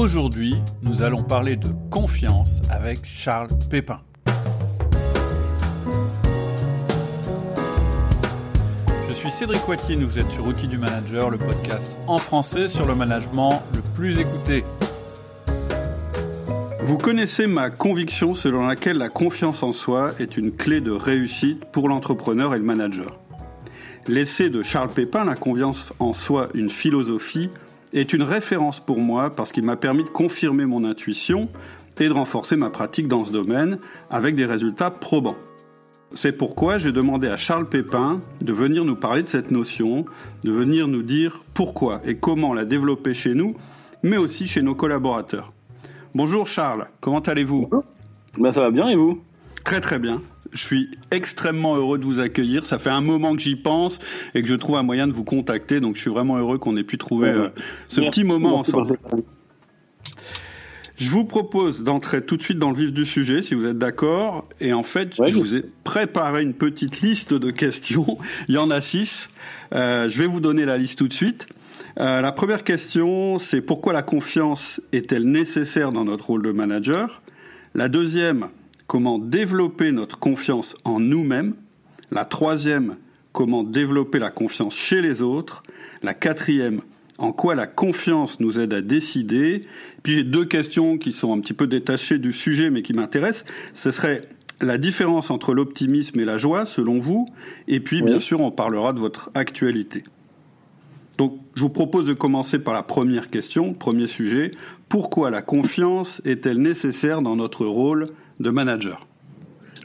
[0.00, 4.00] Aujourd'hui, nous allons parler de confiance avec Charles Pépin.
[9.06, 12.86] Je suis Cédric Wattier, vous êtes sur Outils du Manager, le podcast en français sur
[12.86, 14.64] le management le plus écouté.
[16.80, 21.66] Vous connaissez ma conviction selon laquelle la confiance en soi est une clé de réussite
[21.66, 23.18] pour l'entrepreneur et le manager.
[24.08, 27.50] L'essai de Charles Pépin, La confiance en soi, une philosophie,
[27.92, 31.48] est une référence pour moi parce qu'il m'a permis de confirmer mon intuition
[31.98, 35.36] et de renforcer ma pratique dans ce domaine avec des résultats probants.
[36.14, 40.06] C'est pourquoi j'ai demandé à Charles Pépin de venir nous parler de cette notion,
[40.42, 43.54] de venir nous dire pourquoi et comment la développer chez nous,
[44.02, 45.52] mais aussi chez nos collaborateurs.
[46.14, 47.68] Bonjour Charles, comment allez-vous?
[48.38, 49.20] Ben, Ça va bien et vous?
[49.64, 50.22] Très très bien.
[50.52, 52.66] Je suis extrêmement heureux de vous accueillir.
[52.66, 53.98] Ça fait un moment que j'y pense
[54.34, 55.80] et que je trouve un moyen de vous contacter.
[55.80, 57.48] Donc je suis vraiment heureux qu'on ait pu trouver euh,
[57.86, 58.98] ce petit moment ensemble.
[61.00, 63.78] Je vous propose d'entrer tout de suite dans le vif du sujet, si vous êtes
[63.78, 64.46] d'accord.
[64.60, 68.18] Et en fait, je vous ai préparé une petite liste de questions.
[68.48, 69.30] Il y en a six.
[69.74, 71.46] Euh, je vais vous donner la liste tout de suite.
[71.98, 77.22] Euh, la première question, c'est pourquoi la confiance est-elle nécessaire dans notre rôle de manager?
[77.74, 78.48] La deuxième,
[78.90, 81.54] comment développer notre confiance en nous-mêmes.
[82.10, 82.96] La troisième,
[83.30, 85.62] comment développer la confiance chez les autres.
[86.02, 86.80] La quatrième,
[87.18, 89.62] en quoi la confiance nous aide à décider.
[90.02, 93.44] Puis j'ai deux questions qui sont un petit peu détachées du sujet mais qui m'intéressent.
[93.74, 94.22] Ce serait
[94.60, 97.28] la différence entre l'optimisme et la joie, selon vous.
[97.68, 100.02] Et puis, bien sûr, on parlera de votre actualité.
[101.16, 104.50] Donc, je vous propose de commencer par la première question, premier sujet.
[104.88, 108.08] Pourquoi la confiance est-elle nécessaire dans notre rôle
[108.40, 109.06] de manager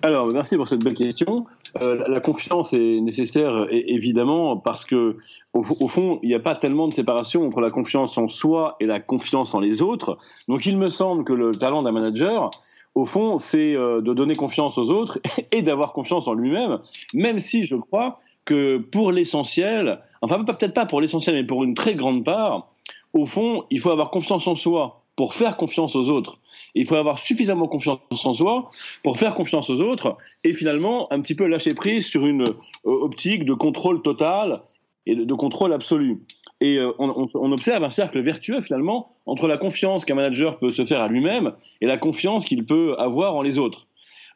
[0.01, 1.47] alors, merci pour cette belle question.
[1.81, 5.17] Euh, la confiance est nécessaire, évidemment, parce que
[5.53, 8.85] au, fond, il n'y a pas tellement de séparation entre la confiance en soi et
[8.85, 10.19] la confiance en les autres.
[10.47, 12.51] Donc, il me semble que le talent d'un manager,
[12.93, 15.17] au fond, c'est euh, de donner confiance aux autres
[15.51, 16.77] et d'avoir confiance en lui-même,
[17.15, 21.73] même si je crois que pour l'essentiel, enfin peut-être pas pour l'essentiel, mais pour une
[21.73, 22.67] très grande part,
[23.13, 26.39] au fond, il faut avoir confiance en soi pour faire confiance aux autres.
[26.73, 28.69] Il faut avoir suffisamment confiance en soi
[29.03, 32.53] pour faire confiance aux autres et finalement un petit peu lâcher prise sur une euh,
[32.83, 34.61] optique de contrôle total
[35.05, 36.19] et de, contrôle absolu.
[36.61, 40.85] Et euh, on, observe un cercle vertueux finalement entre la confiance qu'un manager peut se
[40.85, 43.87] faire à lui-même et la confiance qu'il peut avoir en les autres.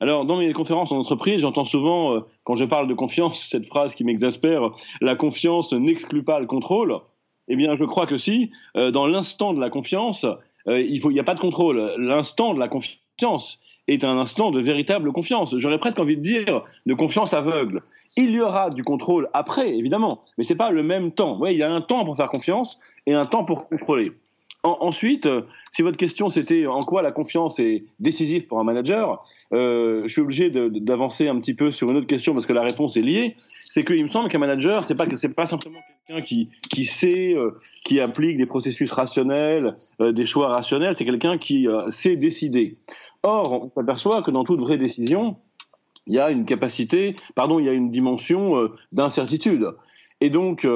[0.02, 3.66] Alors, dans mes conférences en entreprise, j'entends souvent, euh, quand je parle de confiance, cette
[3.66, 7.00] phrase qui m'exaspère, la confiance n'exclut pas le contrôle.
[7.50, 10.24] Eh bien, je crois que si, dans l'instant de la confiance,
[10.68, 11.94] euh, il n'y a pas de contrôle.
[11.98, 15.56] L'instant de la confiance est un instant de véritable confiance.
[15.58, 17.82] J'aurais presque envie de dire de confiance aveugle.
[18.16, 21.44] Il y aura du contrôle après, évidemment, mais ce n'est pas le même temps.
[21.46, 24.12] Il y a un temps pour faire confiance et un temps pour contrôler
[24.64, 29.24] ensuite, euh, si votre question c'était en quoi la confiance est décisive pour un manager,
[29.54, 32.64] euh, je suis obligé d'avancer un petit peu sur une autre question parce que la
[32.64, 33.36] réponse est liée.
[33.68, 37.34] C'est qu'il me semble qu'un manager, c'est pas c'est pas simplement quelqu'un qui qui sait,
[37.34, 40.96] euh, qui applique des processus rationnels, des choix rationnels.
[40.96, 42.78] C'est quelqu'un qui sait décider.
[43.24, 45.24] Or, on s'aperçoit que dans toute vraie décision,
[46.08, 49.68] il y a une capacité, pardon, il y a une dimension d'incertitude.
[50.22, 50.68] Et donc,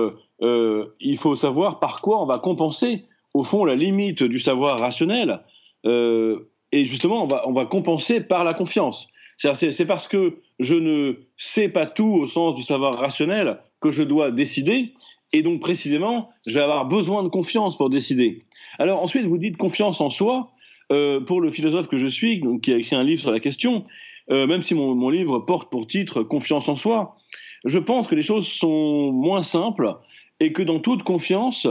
[0.42, 5.42] il faut savoir par quoi on va compenser au fond, la limite du savoir rationnel.
[5.86, 9.08] Euh, et justement, on va, on va compenser par la confiance.
[9.38, 14.04] C'est parce que je ne sais pas tout au sens du savoir rationnel que je
[14.04, 14.94] dois décider.
[15.34, 18.40] Et donc, précisément, je vais avoir besoin de confiance pour décider.
[18.78, 20.52] Alors, ensuite, vous dites confiance en soi.
[20.92, 23.40] Euh, pour le philosophe que je suis, donc, qui a écrit un livre sur la
[23.40, 23.86] question,
[24.30, 27.16] euh, même si mon, mon, livre porte pour titre Confiance en soi,
[27.66, 29.96] je pense que les choses sont moins simples
[30.40, 31.68] et que dans toute confiance,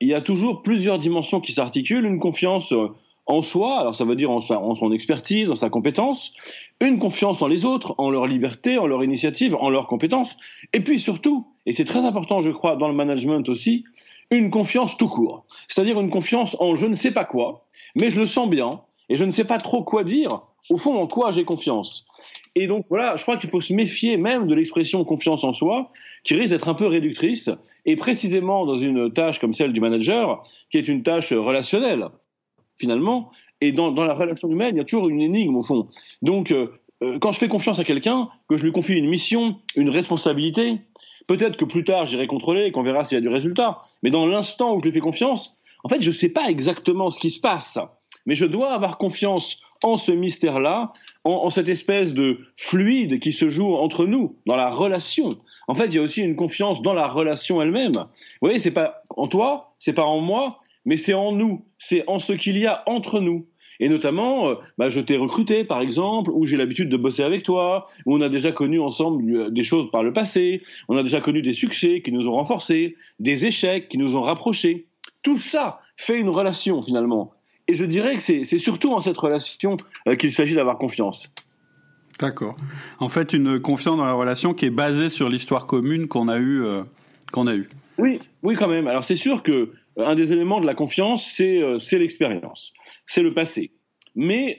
[0.00, 2.06] il y a toujours plusieurs dimensions qui s'articulent.
[2.06, 2.88] Une confiance euh,
[3.26, 6.32] en soi, alors ça veut dire en, son expertise, en sa compétence,
[6.80, 10.36] une confiance en les autres, en leur liberté, en leur initiative, en leurs compétences,
[10.72, 13.84] et puis surtout, et c'est très important je crois dans le management aussi,
[14.30, 18.18] une confiance tout court, c'est-à-dire une confiance en je ne sais pas quoi, mais je
[18.18, 18.80] le sens bien,
[19.10, 20.40] et je ne sais pas trop quoi dire.
[20.70, 22.06] Au fond, en quoi j'ai confiance
[22.54, 25.90] et donc voilà, je crois qu'il faut se méfier même de l'expression confiance en soi,
[26.24, 27.50] qui risque d'être un peu réductrice,
[27.86, 32.08] et précisément dans une tâche comme celle du manager, qui est une tâche relationnelle,
[32.78, 33.30] finalement,
[33.60, 35.88] et dans, la relation humaine, il y a toujours une énigme au fond.
[36.22, 36.68] Donc, euh,
[37.02, 40.78] euh, quand je fais confiance à quelqu'un, que je lui confie une mission, une responsabilité,
[41.26, 44.10] peut-être que plus tard j'irai contrôler et qu'on verra s'il y a du résultat, mais
[44.10, 47.20] dans l'instant où je lui fais confiance, en fait, je ne sais pas exactement ce
[47.20, 47.78] qui se passe,
[48.26, 50.92] mais je dois avoir confiance en ce mystère-là,
[51.24, 55.38] en, cette espèce de fluide qui se joue entre nous, dans la relation.
[55.68, 57.92] En fait, il y a aussi une confiance dans la relation elle-même.
[57.92, 62.04] Vous voyez, c'est pas en toi, c'est pas en moi, mais c'est en nous, c'est
[62.08, 63.46] en ce qu'il y a entre nous.
[63.80, 67.44] Et notamment, euh, bah, je t'ai recruté, par exemple, ou j'ai l'habitude de bosser avec
[67.44, 71.02] toi, ou on a déjà connu ensemble euh, des choses par le passé, on a
[71.02, 74.86] déjà connu des succès qui nous ont renforcés, des échecs qui nous ont rapprochés.
[75.22, 77.32] Tout ça fait une relation, finalement.
[77.68, 79.76] Et je dirais que c'est surtout en cette relation
[80.08, 81.30] euh, qu'il s'agit d'avoir confiance.
[82.18, 82.56] D'accord.
[82.98, 86.38] En fait, une confiance dans la relation qui est basée sur l'histoire commune qu'on a
[86.38, 86.64] eue.
[86.64, 86.82] Euh,
[87.30, 87.68] qu'on a eu.
[87.98, 88.88] Oui, oui, quand même.
[88.88, 92.72] Alors c'est sûr que euh, un des éléments de la confiance, c'est l'expérience,
[93.06, 93.70] c'est le passé.
[94.16, 94.58] Mais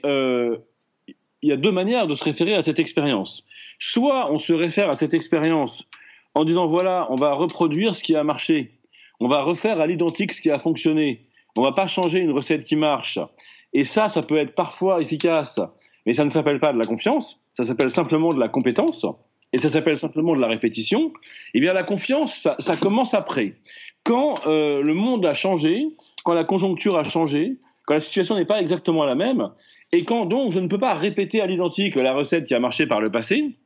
[1.42, 3.44] il y a deux manières de se référer à cette expérience.
[3.78, 5.88] Soit on se réfère à cette expérience
[6.34, 8.78] en disant voilà, on va reproduire ce qui a marché,
[9.18, 11.26] on va refaire à l'identique ce qui a fonctionné,
[11.56, 13.18] on va pas changer une recette qui marche.
[13.72, 15.60] Et ça, ça peut être parfois efficace,
[16.06, 19.06] mais ça ne s'appelle pas de la confiance, ça s'appelle simplement de la compétence,
[19.52, 21.12] et ça s'appelle simplement de la répétition.
[21.54, 23.54] Eh bien, la confiance, ça, commence après.
[24.04, 25.86] Quand euh, le monde a changé,
[26.24, 29.50] quand la conjoncture a changé, quand la situation n'est pas exactement la même,
[29.92, 32.86] et quand donc je ne peux pas répéter à l'identique la recette qui a marché
[32.86, 33.56] par le passé,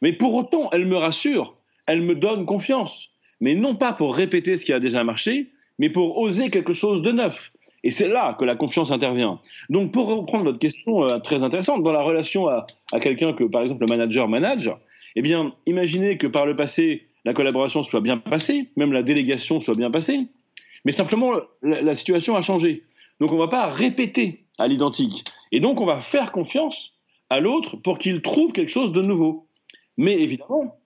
[0.00, 1.56] mais pour autant, elle me rassure,
[1.86, 3.10] elle me donne confiance,
[3.40, 7.02] mais non pas pour répéter ce qui a déjà marché, mais pour oser quelque chose
[7.02, 7.52] de neuf.
[7.82, 9.40] Et c'est là que la confiance intervient.
[9.68, 12.66] Donc, pour reprendre votre question euh, très intéressante, dans la relation à,
[13.00, 14.70] quelqu'un que, par exemple, le manager manage,
[15.16, 19.60] eh bien, imaginez que par le passé, la collaboration soit bien passée, même la délégation
[19.60, 20.26] soit bien passée,
[20.84, 21.32] mais simplement,
[21.62, 22.84] la, la situation a changé.
[23.20, 25.24] Donc, on ne va pas répéter à l'identique.
[25.52, 26.94] Et donc, on va faire confiance
[27.30, 29.46] à l'autre pour qu'il trouve quelque chose de nouveau.
[29.96, 30.76] Mais évidemment,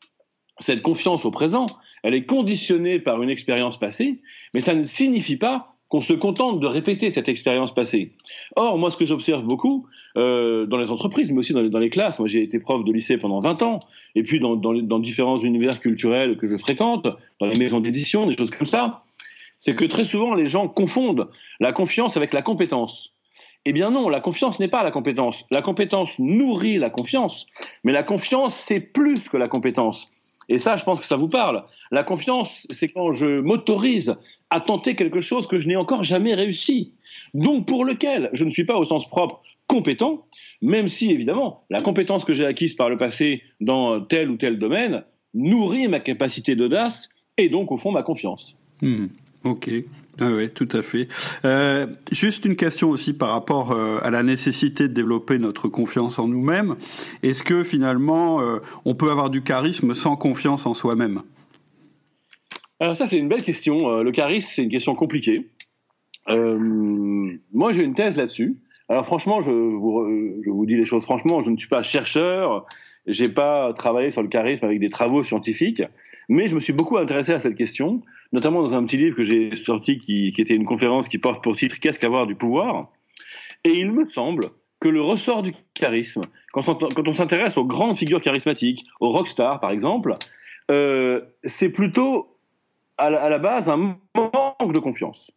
[0.60, 1.68] cette confiance au présent,
[2.02, 4.20] elle est conditionnée par une expérience passée,
[4.54, 8.12] mais ça ne signifie pas qu'on se contente de répéter cette expérience passée.
[8.56, 12.18] Or, moi, ce que j'observe beaucoup euh, dans les entreprises, mais aussi dans les, classes,
[12.18, 13.80] moi j'ai été prof de lycée pendant 20 ans,
[14.14, 17.08] et puis dans, dans différents univers culturels que je fréquente,
[17.40, 19.04] dans les maisons d'édition, des choses comme ça,
[19.58, 21.28] c'est que très souvent les gens confondent
[21.58, 23.14] la confiance avec la compétence.
[23.64, 25.44] Eh bien non, la confiance n'est pas la compétence.
[25.50, 27.46] La compétence nourrit la confiance,
[27.82, 30.06] mais la confiance, c'est plus que la compétence.
[30.48, 31.64] Et ça, je pense que ça vous parle.
[31.90, 34.16] La confiance, c'est quand je m'autorise
[34.50, 36.92] à tenter quelque chose que je n'ai encore jamais réussi.
[37.34, 40.24] Donc pour lequel je ne suis pas au sens propre compétent,
[40.62, 44.58] même si évidemment la compétence que j'ai acquise par le passé dans tel ou tel
[44.58, 45.04] domaine
[45.34, 48.56] nourrit ma capacité d'audace et donc au fond ma confiance.
[48.80, 49.06] Hmm.
[49.44, 49.70] Ok,
[50.20, 51.06] ah oui, tout à fait.
[51.44, 56.18] Euh, juste une question aussi par rapport euh, à la nécessité de développer notre confiance
[56.18, 56.74] en nous-mêmes.
[57.22, 61.22] Est-ce que finalement, euh, on peut avoir du charisme sans confiance en soi-même?
[62.80, 64.02] Alors ça, c'est une belle question.
[64.02, 65.48] le charisme, c'est une question compliquée.
[66.28, 68.56] moi, j'ai une thèse là-dessus.
[68.88, 72.66] Alors franchement, je vous, je vous dis les choses franchement, je ne suis pas chercheur,
[73.08, 75.82] j'ai pas travaillé sur le charisme avec des travaux scientifiques,
[76.28, 78.02] mais je me suis beaucoup intéressé à cette question,
[78.32, 81.56] notamment dans un petit livre que j'ai sorti qui, était une conférence qui porte pour
[81.56, 82.90] titre Qu'est-ce qu'avoir du pouvoir?
[83.64, 84.50] Et il me semble
[84.80, 86.22] que le ressort du charisme,
[86.52, 90.14] quand on, s'intéresse aux grandes figures charismatiques, aux rockstars par exemple,
[90.70, 92.36] euh, c'est plutôt
[92.98, 93.76] à la, base un
[94.14, 95.30] manque de confiance.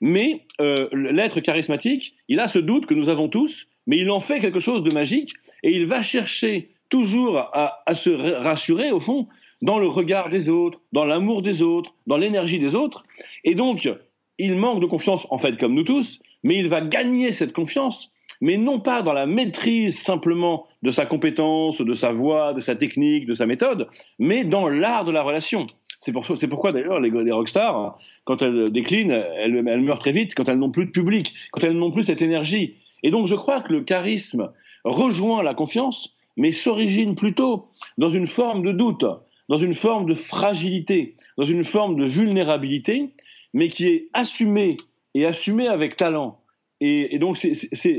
[0.00, 4.20] Mais euh, l'être charismatique, il a ce doute que nous avons tous, mais il en
[4.20, 9.26] fait quelque chose de magique et il va chercher toujours à, se rassurer, au fond,
[9.62, 13.02] dans le regard des autres, dans l'amour des autres, dans l'énergie des autres.
[13.42, 13.90] Et donc,
[14.38, 18.12] il manque de confiance, en fait, comme nous tous, mais il va gagner cette confiance,
[18.40, 22.76] mais non pas dans la maîtrise simplement de sa compétence, de sa voix, de sa
[22.76, 23.88] technique, de sa méthode,
[24.20, 25.66] mais dans l'art de la relation.
[25.98, 30.36] C'est pour, pourquoi d'ailleurs les, les, rockstars, quand elles déclinent, elles, elles meurent très vite,
[30.36, 32.76] quand elles n'ont plus de public, quand elles n'ont plus cette énergie.
[33.02, 34.52] Et donc je crois que le charisme
[34.84, 39.04] rejoint la confiance, mais s'origine plutôt dans une forme de doute,
[39.48, 43.10] dans une forme de fragilité, dans une forme de vulnérabilité,
[43.52, 44.76] mais qui est assumée
[45.14, 46.40] et assumée avec talent.
[46.80, 47.38] Et, donc,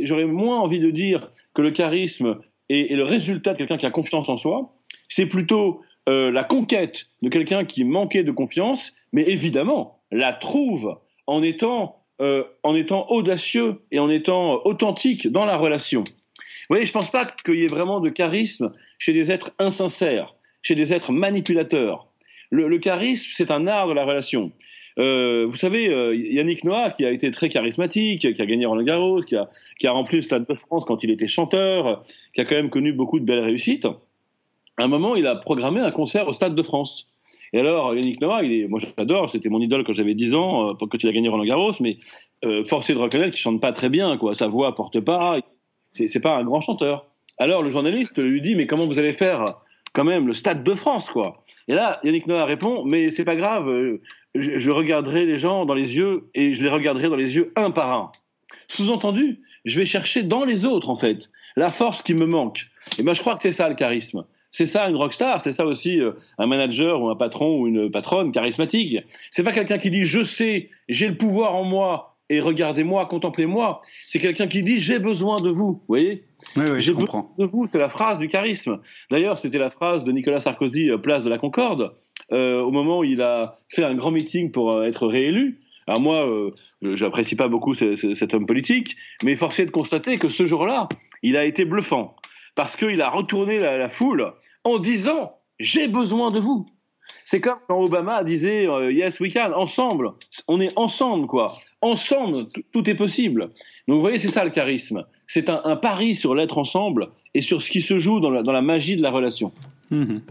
[0.03, 2.39] j'aurais moins envie de dire que le charisme
[2.69, 4.75] est, le résultat de quelqu'un qui a confiance en soi.
[5.09, 10.99] C'est plutôt euh, la conquête de quelqu'un qui manquait de confiance, mais évidemment la trouve
[11.25, 16.03] en étant, euh, en étant audacieux et en étant authentique dans la relation.
[16.69, 20.35] Voyez, je ne pense pas qu'il y ait vraiment de charisme chez des êtres insincères,
[20.61, 22.07] chez des êtres manipulateurs.
[22.51, 24.51] Le, charisme, c'est un art de la relation.
[24.97, 28.83] Euh, vous savez, euh, Yannick Noah, qui a été très charismatique, qui a gagné Roland
[28.83, 32.03] Garros, qui a, qui a rempli le Stade de France quand il était chanteur,
[32.33, 33.87] qui a quand même connu beaucoup de belles réussites,
[34.77, 37.07] à un moment, il a programmé un concert au Stade de France.
[37.53, 40.69] Et alors, Yannick Noah, il est, moi j'adore, c'était mon idole quand j'avais 10 ans,
[40.69, 41.97] euh, quand il a gagné Roland Garros, mais
[42.43, 44.35] euh, forcé de reconnaître qu'il chante pas très bien, quoi.
[44.35, 45.39] Sa voix porte pas,
[45.95, 47.07] c'est pas un grand chanteur.
[47.37, 49.55] Alors le journaliste lui dit, mais comment vous allez faire
[49.93, 51.41] quand même le Stade de France, quoi?
[51.67, 54.01] Et là, Yannick Noah répond, mais c'est pas grave, euh,
[54.35, 57.71] je, regarderai les gens dans les yeux et je les regarderai dans les yeux un
[57.71, 58.11] par un.
[58.67, 62.67] Sous-entendu, je vais chercher dans les autres, en fait, la force qui me manque.
[62.99, 64.25] Et ben, je crois que c'est ça le charisme.
[64.51, 67.89] C'est ça une rockstar, c'est ça aussi euh, un manager ou un patron ou une
[67.89, 68.99] patronne charismatique.
[69.31, 73.81] C'est pas quelqu'un qui dit je sais, j'ai le pouvoir en moi et regardez-moi, contemplez-moi.
[74.07, 77.33] C'est quelqu'un qui dit j'ai besoin de vous, vous voyez oui, oui, je comprends.
[77.39, 78.79] De vous, c'est la phrase du charisme.
[79.09, 81.93] D'ailleurs, c'était la phrase de Nicolas Sarkozy, euh, place de la Concorde,
[82.31, 85.61] euh, au moment où il a fait un grand meeting pour être réélu.
[85.87, 86.27] Alors moi,
[86.81, 90.89] je j'apprécie pas beaucoup cet homme politique, mais force est de constater que ce jour-là,
[91.21, 92.15] il a été bluffant
[92.55, 96.65] parce qu'il a retourné la, foule en disant j'ai besoin de vous.
[97.25, 100.11] C'est comme quand Obama disait euh, yes we can, ensemble,
[100.47, 103.49] on est ensemble quoi, ensemble tout est possible.
[103.87, 107.63] Donc vous voyez c'est ça le charisme, c'est un, pari sur l'être ensemble et sur
[107.63, 109.51] ce qui se joue dans la magie de la relation.
[109.91, 110.21] Mhm.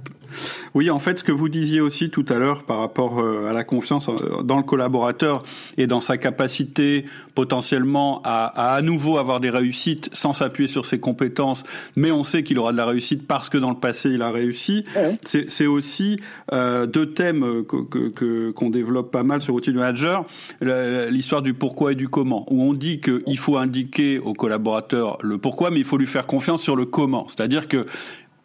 [0.74, 3.52] Oui, en fait, ce que vous disiez aussi tout à l'heure par rapport euh, à
[3.52, 5.44] la confiance euh, dans le collaborateur
[5.76, 10.98] et dans sa capacité potentiellement à à, nouveau avoir des réussites sans s'appuyer sur ses
[11.00, 11.64] compétences,
[11.96, 14.30] mais on sait qu'il aura de la réussite parce que dans le passé il a
[14.30, 14.84] réussi.
[15.24, 16.20] C'est aussi
[16.52, 20.24] euh, deux thèmes qu'on que, qu'on développe pas mal sur Outil Manager,
[20.60, 25.38] l'histoire du pourquoi et du comment, où on dit qu'il faut indiquer au collaborateur le
[25.38, 27.26] pourquoi, mais il faut lui faire confiance sur le comment.
[27.28, 27.86] C'est-à-dire que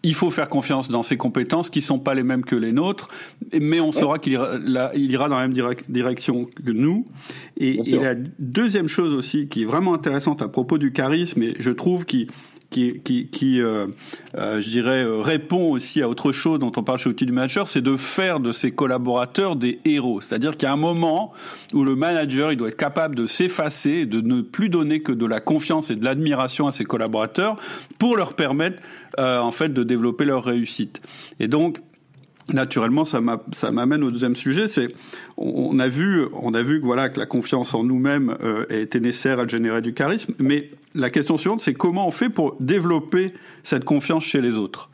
[0.04, 3.10] il faut faire confiance dans ses compétences qui sont pas les mêmes que les nôtres,
[3.60, 4.58] mais on saura qu'il ira,
[4.96, 7.06] il ira dans la même direction que nous.
[7.58, 11.56] Et, et, la deuxième chose aussi qui est vraiment intéressante à propos du charisme, et
[11.60, 12.28] je trouve qu'il
[12.70, 13.88] qui, qui, qui euh,
[14.36, 17.32] euh, je dirais, euh, répond aussi à autre chose dont on parle chez Outil du
[17.32, 20.22] Manager, c'est de faire de ses collaborateurs des héros.
[20.22, 21.34] C'est-à-dire qu'il y a un moment
[21.74, 25.26] où le manager, il doit être capable de s'effacer, de ne plus donner que de
[25.26, 27.58] la confiance et de l'admiration à ses collaborateurs
[27.98, 28.82] pour leur permettre,
[29.18, 31.02] euh, en fait, de développer leur réussite.
[31.40, 31.80] Et donc,
[32.54, 34.68] naturellement, ça m'amène au deuxième sujet.
[34.68, 34.90] C'est
[35.38, 39.00] on a vu, on a vu que voilà que la confiance en nous-mêmes euh, était
[39.00, 40.34] nécessaire, à générer du charisme.
[40.40, 44.90] Mais la question suivante, c'est comment on fait pour développer cette confiance chez les autres?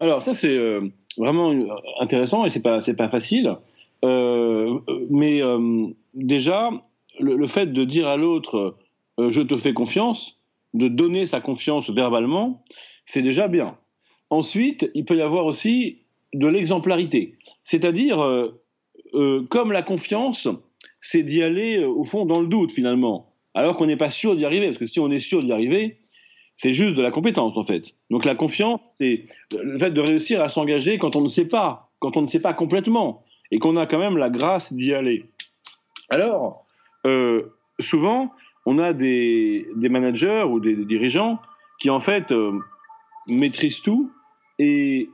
[0.00, 0.80] Alors ça, c'est euh,
[1.16, 1.52] vraiment
[2.00, 3.56] intéressant et c'est pas c'est pas facile.
[4.04, 4.78] Euh,
[5.10, 5.40] mais
[6.14, 6.70] déjà,
[7.18, 8.76] le, fait de dire à l'autre
[9.18, 10.38] je te fais confiance,
[10.74, 12.62] de donner sa confiance verbalement,
[13.04, 13.76] c'est déjà bien.
[14.30, 16.02] Ensuite, il peut y avoir aussi
[16.34, 17.36] de l'exemplarité.
[17.64, 18.60] C'est-à-dire, euh,
[19.14, 20.48] euh, comme la confiance,
[21.00, 24.36] c'est d'y aller euh, au fond dans le doute finalement, alors qu'on n'est pas sûr
[24.36, 25.98] d'y arriver, parce que si on est sûr d'y arriver,
[26.56, 27.94] c'est juste de la compétence en fait.
[28.10, 31.90] Donc la confiance, c'est le fait de réussir à s'engager quand on ne sait pas,
[32.00, 35.24] quand on ne sait pas complètement, et qu'on a quand même la grâce d'y aller.
[36.10, 36.66] Alors,
[37.80, 38.32] souvent,
[38.66, 41.38] on a des, managers ou des, dirigeants
[41.80, 42.34] qui en fait
[43.26, 44.10] maîtrisent tout
[44.58, 45.08] et,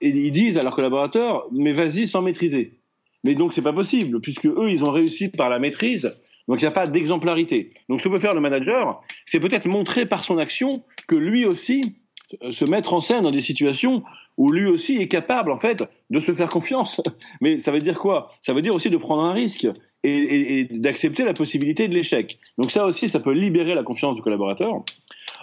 [0.00, 2.80] et ils disent à leurs collaborateurs mais vas-y sans maîtriser.
[3.24, 6.16] Mais donc c'est pas possible puisque eux ils ont réussi par la maîtrise.
[6.48, 7.70] Donc il n'y a pas d'exemplarité.
[7.88, 11.44] Donc ce que peut faire le manager, c'est peut-être montrer par son action que lui
[11.44, 11.96] aussi
[12.42, 14.02] euh, se mettre en scène dans des situations
[14.36, 17.00] où lui aussi est capable en fait de se faire confiance.
[17.40, 18.30] Mais ça veut dire quoi?
[18.40, 19.68] Ça veut dire aussi de prendre un risque
[20.02, 22.38] et, et d'accepter la possibilité de l'échec.
[22.56, 24.82] Donc ça aussi, ça peut libérer la confiance du collaborateur.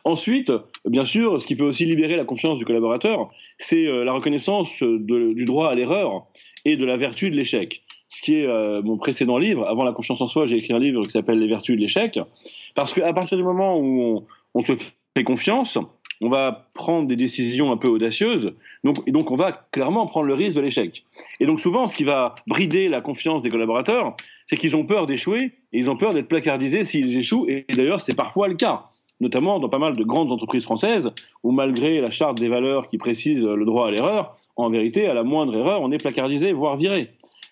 [0.03, 0.51] Ensuite,
[0.85, 4.71] bien sûr, ce qui peut aussi libérer la confiance du collaborateur, c'est euh, la reconnaissance
[4.81, 6.27] du droit à l'erreur
[6.65, 7.83] et de la vertu de l'échec.
[8.09, 9.67] Ce qui est euh, mon précédent livre.
[9.67, 12.19] Avant la confiance en soi, j'ai écrit un livre qui s'appelle Les vertus de l'échec.
[12.75, 15.77] Parce qu'à partir du moment où on, se fait confiance,
[16.21, 18.53] on va prendre des décisions un peu audacieuses,
[19.05, 21.05] et donc on va clairement prendre le risque de l'échec.
[21.39, 25.05] Et donc souvent, ce qui va brider la confiance des collaborateurs, c'est qu'ils ont peur
[25.05, 27.45] d'échouer et ils ont peur d'être placardisés s'ils échouent.
[27.47, 28.85] Et d'ailleurs, c'est parfois le cas
[29.19, 31.11] notamment dans pas mal de grandes entreprises françaises,
[31.43, 35.13] où malgré la charte des valeurs qui précise le droit à l'erreur, en vérité, à
[35.13, 37.11] la moindre erreur, on est placardisé, voire viré.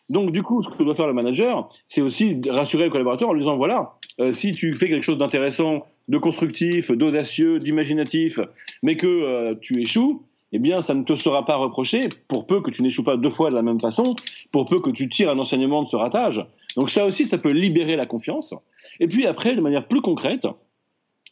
[0.10, 3.34] Donc du coup, ce que doit faire le manager, c'est aussi rassurer le collaborateur en
[3.34, 8.40] lui disant, voilà, euh, si tu fais quelque chose d'intéressant, de constructif, d'audacieux, d'imaginatif,
[8.84, 12.62] mais que euh, tu échoues, eh bien, ça ne te sera pas reproché, pour peu
[12.62, 14.16] que tu n'échoues pas deux fois de la même façon,
[14.52, 16.46] pour peu que tu tires un enseignement de ce ratage.
[16.76, 18.54] Donc ça aussi, ça peut libérer la confiance.
[19.00, 20.48] Et puis après, de manière plus concrète,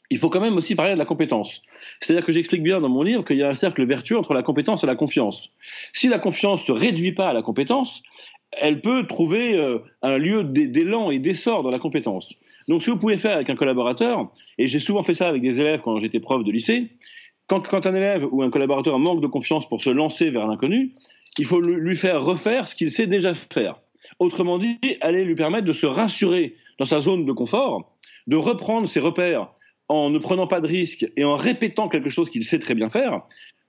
[0.09, 1.61] il faut quand même aussi parler de la compétence.
[1.99, 4.43] C'est-à-dire que j'explique bien dans mon livre qu'il y a un cercle vertueux entre la
[4.43, 5.51] compétence et la confiance.
[5.93, 8.03] Si la confiance ne se réduit pas à la compétence,
[8.51, 12.33] elle peut trouver euh, un lieu d'élan et d'essor dans la compétence.
[12.67, 15.41] Donc ce que vous pouvez faire avec un collaborateur, et j'ai souvent fait ça avec
[15.41, 16.91] des élèves quand j'étais prof de lycée,
[17.47, 20.93] quand, quand, un élève ou un collaborateur manque de confiance pour se lancer vers l'inconnu,
[21.37, 23.79] il faut lui faire refaire ce qu'il sait déjà faire.
[24.19, 27.95] Autrement dit, aller lui permettre de se rassurer dans sa zone de confort,
[28.27, 29.49] de reprendre ses repères
[29.89, 32.89] en ne prenant pas de risques et en répétant quelque chose qu'il sait très bien
[32.89, 33.21] faire,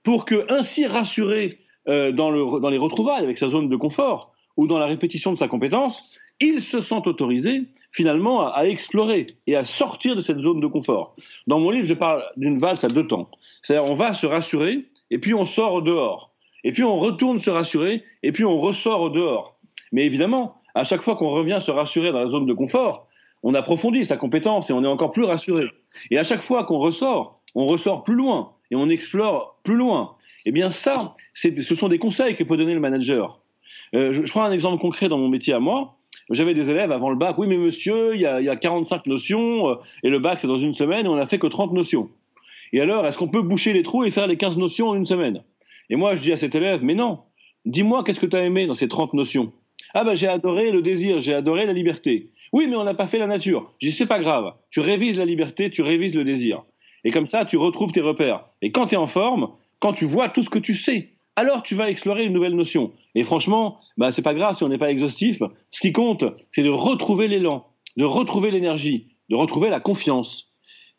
[0.03, 1.49] pour que, ainsi rassuré
[1.87, 5.47] euh, dans, les retrouvailles avec sa zone de confort ou dans la répétition de sa
[5.47, 10.67] compétence, il se sent autorisé finalement à, explorer et à sortir de cette zone de
[10.67, 11.15] confort.
[11.47, 13.29] Dans mon livre, je parle d'une valse à deux temps.
[13.61, 16.31] C'est-à-dire, on va se rassurer et puis on sort dehors.
[16.63, 19.59] Et puis on retourne se rassurer et puis on ressort au dehors.
[19.91, 23.05] Mais évidemment, à chaque fois qu'on revient se rassurer dans la zone de confort,
[23.43, 25.67] on approfondit sa compétence et on est encore plus rassuré.
[26.11, 30.15] Et à chaque fois qu'on ressort, on ressort plus loin et on explore plus loin.
[30.45, 33.39] Eh bien ça, ce sont des conseils que peut donner le manager.
[33.93, 35.97] Euh, je, prends un exemple concret dans mon métier à moi.
[36.31, 39.75] J'avais des élèves avant le bac, oui mais monsieur, il y a, 45 notions euh,
[40.03, 42.09] et le bac c'est dans une semaine et on n'a fait que 30 notions.
[42.73, 45.05] Et alors, est-ce qu'on peut boucher les trous et faire les 15 notions en une
[45.05, 45.43] semaine?
[45.89, 47.19] Et moi je dis à cet élève, mais non,
[47.65, 49.53] dis-moi qu'est-ce que tu as aimé dans ces 30 notions?
[49.97, 52.29] Ah ben j'ai adoré le désir, j'ai adoré la liberté.
[52.51, 53.71] Oui, mais on n'a pas fait la nature.
[53.81, 54.53] Je dis, c'est pas grave.
[54.69, 56.63] Tu révises la liberté, tu révises le désir.
[57.05, 58.43] Et comme ça, tu retrouves tes repères.
[58.61, 61.63] Et quand tu es en forme, quand tu vois tout ce que tu sais, alors
[61.63, 62.91] tu vas explorer une nouvelle notion.
[63.15, 65.41] Et franchement, bah, c'est pas grave si on n'est pas exhaustif.
[65.71, 70.51] Ce qui compte, c'est de retrouver l'élan, de retrouver l'énergie, de retrouver la confiance.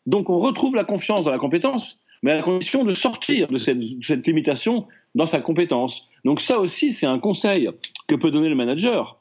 [0.07, 3.57] Donc on retrouve la confiance dans la compétence, mais à la condition de sortir de
[3.57, 6.07] cette, limitation dans sa compétence.
[6.25, 7.69] Donc ça aussi, c'est un conseil
[8.07, 9.19] que peut donner le manager.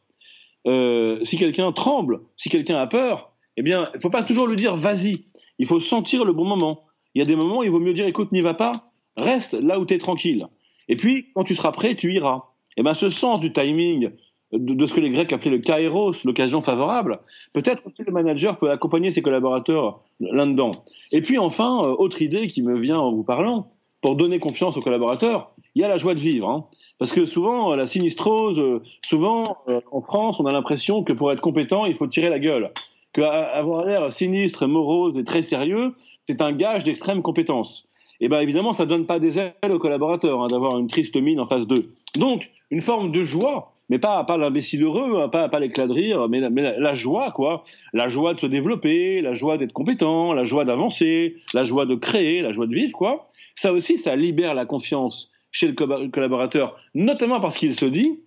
[0.66, 4.46] Euh, si quelqu'un tremble, si quelqu'un a peur, eh bien, il ne faut pas toujours
[4.46, 5.24] lui dire vas-y.
[5.58, 6.84] Il faut sentir le bon moment.
[7.14, 9.54] Il y a des moments où il vaut mieux dire écoute, n'y va pas, reste
[9.54, 10.46] là où tu es tranquille.
[10.88, 12.42] Et puis, quand tu seras prêt, tu iras.
[12.76, 14.10] Eh bien, ce sens du timing,
[14.52, 17.20] de, ce que les Grecs appelaient le kairos, l'occasion favorable,
[17.52, 20.72] peut-être que le manager peut accompagner ses collaborateurs là-dedans.
[21.12, 23.68] Et puis, enfin, euh, autre idée qui me vient en vous parlant,
[24.02, 26.48] pour donner confiance aux collaborateurs, il y a la joie de vivre.
[26.48, 26.66] Hein.
[26.98, 31.32] Parce que souvent, la sinistrose, euh, souvent, euh, en France, on a l'impression que pour
[31.32, 32.70] être compétent, il faut tirer la gueule.
[33.12, 35.94] Qu'avoir l'air sinistre, morose et très sérieux,
[36.24, 37.88] c'est un gage d'extrême compétence.
[38.20, 41.16] Et bien évidemment, ça ne donne pas des ailes aux collaborateurs hein, d'avoir une triste
[41.16, 41.92] mine en face d'eux.
[42.16, 45.92] Donc, une forme de joie, mais pas, pas l'imbécile heureux, hein, pas, pas l'éclat de
[45.92, 47.64] rire, mais, la, joie, quoi.
[47.92, 51.94] La joie de se développer, la joie d'être compétent, la joie d'avancer, la joie de
[51.94, 53.28] créer, la joie de vivre, quoi.
[53.54, 58.20] Ça aussi, ça libère la confiance chez le collaborateur, notamment parce qu'il se dit,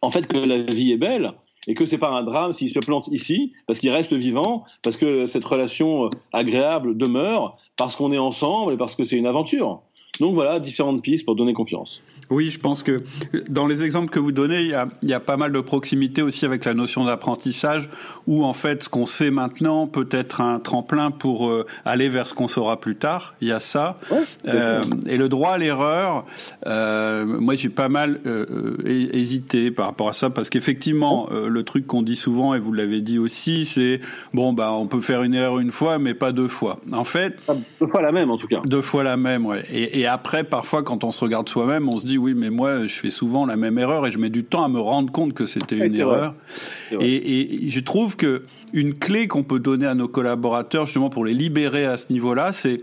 [0.00, 1.32] en fait, que la vie est belle
[1.66, 4.96] et que c'est pas un drame s'il se plante ici, parce qu'il reste vivant, parce
[4.96, 9.26] que cette relation euh, agréable demeure, parce qu'on est ensemble et parce que c'est une
[9.26, 9.82] aventure.
[10.18, 12.00] Donc voilà, différentes pistes pour donner confiance.
[12.30, 13.02] Oui, je pense que
[13.48, 15.60] dans les exemples que vous donnez, il y a, il y a pas mal de
[15.60, 17.88] proximité aussi avec la notion d'apprentissage,
[18.26, 22.26] où en fait ce qu'on sait maintenant peut être un tremplin pour euh, aller vers
[22.26, 23.34] ce qu'on saura plus tard.
[23.40, 23.96] Il y a ça.
[24.46, 26.26] euh, et le droit à l'erreur,
[26.66, 31.86] euh, moi j'ai pas mal euh, hésité par rapport à ça, parce qu'effectivement, le truc
[31.86, 34.00] qu'on dit souvent, et vous l'avez dit aussi, c'est
[34.34, 36.80] bon bah on peut faire une erreur une fois, mais pas deux fois.
[36.92, 37.36] En fait,
[37.80, 38.60] deux fois la même en tout cas.
[38.66, 39.64] Deux fois la même, ouais.
[39.72, 42.86] Et, et après, parfois, quand on se regarde soi-même, on se dit oui, mais moi,
[42.86, 45.34] je fais souvent la même erreur et je mets du temps à me rendre compte
[45.34, 46.34] que c'était une erreur.
[47.00, 51.24] Et, et, je trouve que une clé qu'on peut donner à nos collaborateurs, justement, pour
[51.24, 52.82] les libérer à ce niveau-là, c'est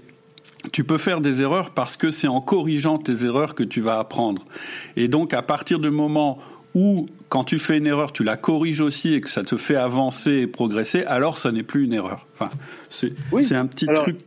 [0.72, 4.00] tu peux faire des erreurs parce que c'est en corrigeant tes erreurs que tu vas
[4.00, 4.46] apprendre.
[4.96, 6.40] Et donc, à partir du moment
[6.74, 9.76] où, quand tu fais une erreur, tu la corriges aussi et que ça te fait
[9.76, 12.26] avancer et progresser, alors ça n'est plus une erreur.
[12.34, 12.50] Enfin,
[12.90, 14.18] c'est un petit truc.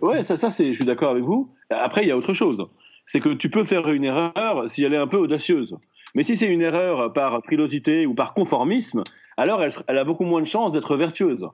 [0.00, 1.50] Ouais, ça, ça c'est, je suis d'accord avec vous.
[1.70, 2.66] Après, il y a autre chose
[3.06, 5.76] c'est que tu peux faire une erreur si elle est un peu audacieuse.
[6.14, 9.04] Mais si c'est une erreur par frilosité ou par conformisme,
[9.36, 11.46] alors elle, a beaucoup moins de chances d'être vertueuse.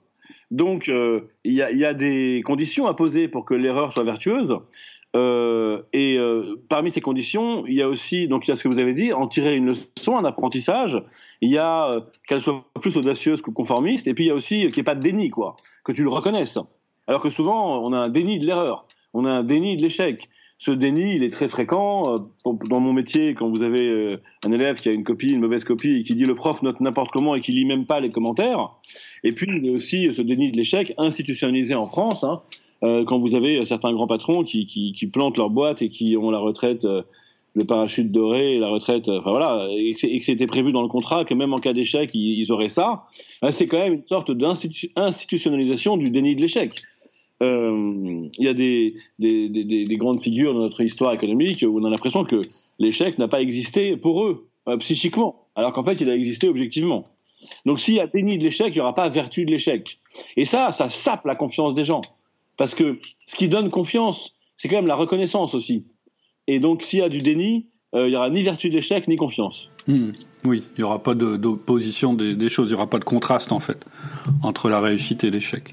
[0.50, 4.56] Donc euh, il y, a des conditions à poser pour que l'erreur soit vertueuse.
[5.14, 8.62] Euh, et euh, parmi ces conditions, il y a aussi, donc il y a ce
[8.62, 11.02] que vous avez dit, en tirer une leçon, un apprentissage.
[11.42, 14.60] Il y a qu'elle soit plus audacieuse que conformiste, et puis il y a aussi
[14.60, 16.58] qu'il n'y ait pas de déni, quoi, que tu le reconnaisses.
[17.08, 20.30] Alors que souvent, on a un déni de l'erreur, on a un déni de l'échec
[20.62, 22.14] ce déni, il est très fréquent.
[22.14, 25.40] Euh, dans mon métier, quand vous avez euh, un élève qui a une copie, une
[25.40, 27.98] mauvaise copie, et qui dit le prof note n'importe comment et qui lit même pas
[27.98, 28.70] les commentaires.
[29.24, 32.42] Et puis, il y a aussi ce déni de l'échec institutionnalisé en France, hein,
[32.84, 36.30] euh, quand vous avez certains grands patrons qui, qui, plantent leur boîte et qui ont
[36.30, 36.86] la retraite,
[37.54, 41.34] le parachute doré, la retraite, enfin voilà, et que c'était prévu dans le contrat que
[41.34, 43.06] même en cas d'échec, ils, auraient ça.
[43.50, 46.82] C'est quand même une sorte d'institutionnalisation du déni de l'échec.
[47.42, 51.90] Il y a des, des, des, grandes figures dans notre histoire économique où on a
[51.90, 52.42] l'impression que
[52.78, 57.08] l'échec n'a pas existé pour eux, psychiquement, alors qu'en fait, il a existé objectivement.
[57.66, 59.98] Donc s'il y a déni de l'échec, il n'y aura pas vertu de l'échec.
[60.36, 62.02] Et ça, ça sape la confiance des gens.
[62.56, 65.84] Parce que ce qui donne confiance, c'est quand même la reconnaissance aussi.
[66.46, 69.08] Et donc s'il y a du déni, euh, il n'y aura ni vertu de l'échec,
[69.08, 69.70] ni confiance.
[69.86, 70.10] Hmm.
[70.44, 73.60] Oui, il n'y aura pas d'opposition des, choses, il n'y aura pas de contraste en
[73.60, 73.84] fait
[74.42, 75.72] entre la réussite et l'échec.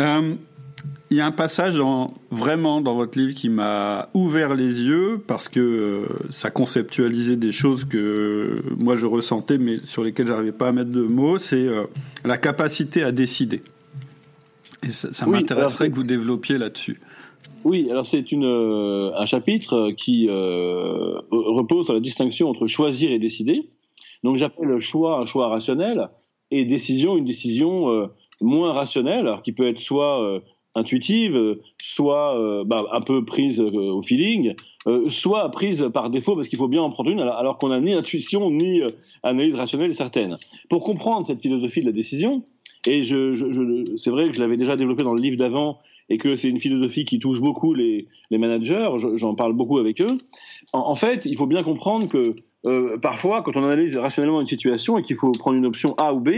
[0.00, 0.34] Euh,
[1.12, 1.78] il y a un passage
[2.30, 7.52] vraiment dans votre livre qui m'a ouvert les yeux parce que euh, ça conceptualisait des
[7.52, 11.36] choses que moi je ressentais mais sur lesquelles j'arrivais pas à mettre de mots.
[11.36, 11.84] C'est euh,
[12.24, 13.60] la capacité à décider.
[14.82, 16.98] Et ça, m'intéresserait que vous développiez là-dessus.
[17.62, 23.68] Oui, alors c'est euh, un chapitre qui repose sur la distinction entre choisir et décider.
[24.24, 26.08] Donc j'appelle le choix un choix rationnel
[26.50, 28.08] et décision une décision
[28.42, 30.40] moins rationnelle, qui peut être soit
[30.74, 34.54] intuitive, soit euh, bah, un peu prise euh, au feeling,
[34.86, 37.80] euh, soit prise par défaut parce qu'il faut bien en prendre une alors, qu'on n'a
[37.80, 38.80] ni intuition ni
[39.22, 40.38] analyse rationnelle certaine.
[40.70, 42.44] Pour comprendre cette philosophie de la décision,
[42.86, 45.78] et c'est vrai que je l'avais déjà développé dans le livre d'avant
[46.08, 50.18] et que c'est une philosophie qui touche beaucoup les, managers, j'en parle beaucoup avec eux,
[50.72, 52.34] en, fait, il faut bien comprendre que
[52.98, 56.18] parfois, quand on analyse rationnellement une situation et qu'il faut prendre une option A ou
[56.18, 56.30] B,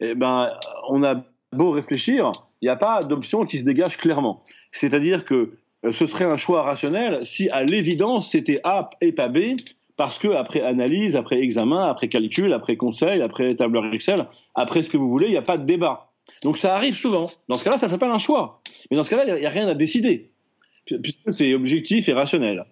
[0.00, 0.50] eh ben,
[0.88, 4.42] on a beau réfléchir, il n'y a pas d'option qui se dégage clairement.
[4.72, 5.52] C'est-à-dire que
[5.84, 9.56] euh, ce serait un choix rationnel si à l'évidence c'était A et pas B,
[9.96, 14.90] parce que après analyse, après examen, après calcul, après conseil, après tableur Excel, après ce
[14.90, 16.12] que vous voulez, il n'y a pas de débat.
[16.42, 17.30] Donc ça arrive souvent.
[17.48, 18.60] Dans ce cas-là, ça s'appelle un choix.
[18.90, 20.30] Mais dans ce cas-là, il n'y a, rien à décider,
[21.02, 22.64] puisque c'est objectif et rationnel.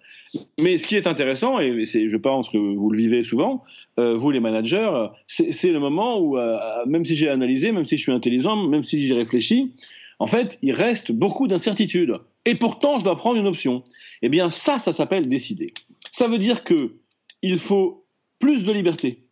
[0.59, 3.65] Mais ce qui est intéressant, et je pense que vous le vivez souvent,
[3.99, 7.97] euh, vous les managers, c'est le moment où, euh, même si j'ai analysé, même si
[7.97, 9.73] je suis intelligent, même si j'ai réfléchi,
[10.19, 12.19] en fait, il reste beaucoup d'incertitudes.
[12.45, 13.83] Et pourtant, je dois prendre une option.
[14.23, 15.75] Eh bien, ça, ça s'appelle décider.
[16.12, 16.97] Ça veut dire que
[17.43, 18.07] il faut
[18.39, 19.25] plus de liberté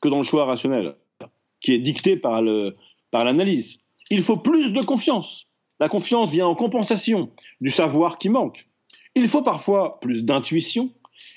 [0.00, 0.94] que dans le choix rationnel,
[1.60, 3.74] qui est dicté par l'analyse.
[3.74, 5.46] Par il faut plus de confiance.
[5.80, 8.68] La confiance vient en compensation du savoir qui manque.
[9.14, 10.90] Il faut parfois plus d'intuition,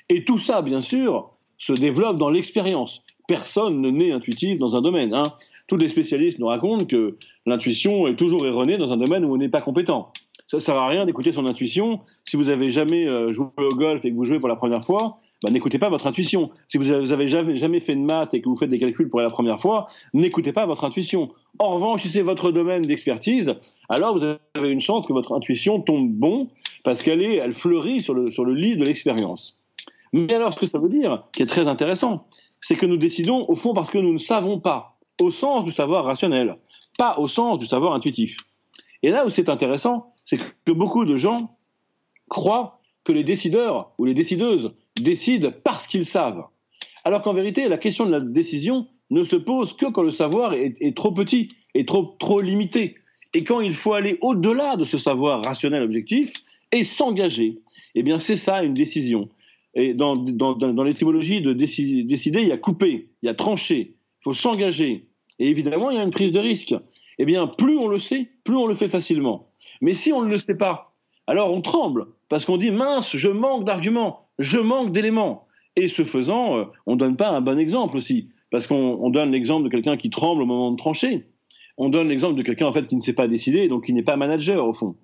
[0.10, 3.04] et tout ça, bien sûr, se développe dans l'expérience.
[3.28, 5.14] Personne ne naît intuitif dans un domaine.
[5.14, 5.34] Hein.
[5.68, 9.38] Tous les spécialistes nous racontent que l'intuition est toujours erronée dans un domaine où on
[9.38, 10.14] n'est pas compétent.
[10.48, 12.02] Ça ne sert à rien d'écouter son intuition.
[12.24, 14.86] Si vous avez jamais euh, joué au golf et que vous jouez pour la première
[14.86, 16.50] fois, bah, n'écoutez pas votre intuition.
[16.70, 19.30] Si vous avez jamais, fait de maths et que vous faites des calculs pour la
[19.30, 21.30] première fois, n'écoutez pas votre intuition.
[21.60, 23.54] En revanche, si c'est votre domaine d'expertise,
[23.88, 26.50] alors vous avez une chance que votre intuition tombe bon
[26.84, 29.60] parce qu'elle est, elle fleurit sur le, sur le lit de l'expérience.
[30.14, 32.26] Mais alors, ce que ça veut dire, qui est très intéressant,
[32.60, 35.72] c'est que nous décidons au fond parce que nous ne savons pas, au sens du
[35.72, 36.58] savoir rationnel,
[36.98, 38.40] pas au sens du savoir intuitif.
[39.04, 41.56] Et là où c'est intéressant, c'est que beaucoup de gens
[42.30, 46.46] croient que les décideurs ou les décideuses décident parce qu'ils savent.
[47.04, 50.54] Alors qu'en vérité, la question de la décision ne se pose que quand le savoir
[50.54, 52.96] est, trop petit et trop, trop limité.
[53.34, 56.34] Et quand il faut aller au-delà de ce savoir rationnel objectif
[56.72, 57.60] et s'engager.
[57.94, 59.30] Eh bien, c'est ça une décision.
[59.76, 64.24] Et dans, dans, l'étymologie de décider, il y a couper, il y a trancher, il
[64.24, 65.06] faut s'engager.
[65.38, 66.74] Et évidemment, il y a une prise de risque.
[67.20, 69.50] Eh bien, plus on le sait, plus on le fait facilement.
[69.82, 70.94] Mais si on ne le sait pas,
[71.28, 75.48] alors on tremble, parce qu'on dit mince, je manque d'arguments, je manque d'éléments.
[75.76, 79.32] Et ce faisant, euh, on ne donne pas un bon exemple aussi, parce qu'on donne
[79.32, 81.26] l'exemple de quelqu'un qui tremble au moment de trancher.
[81.78, 84.04] On donne l'exemple de quelqu'un en fait qui ne sait pas décider, donc qui n'est
[84.04, 84.96] pas manager au fond.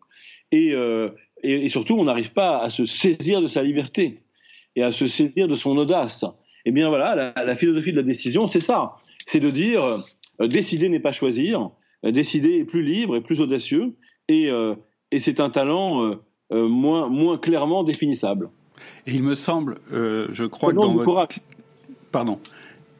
[0.53, 1.09] Et, euh,
[1.43, 4.19] et, surtout, on n'arrive pas à se saisir de sa liberté
[4.75, 6.25] et à se saisir de son audace.
[6.65, 8.93] Eh bien voilà, la, philosophie de la décision, c'est ça.
[9.25, 11.71] C'est de dire, euh, décider n'est pas choisir,
[12.03, 13.95] décider est plus libre et plus audacieux,
[14.27, 14.49] et,
[15.17, 16.15] c'est un talent
[16.51, 18.49] moins clairement définissable.
[19.07, 21.05] Et il me semble, euh, je crois que dans votre...
[21.05, 21.39] Courage.
[22.11, 22.39] Pardon.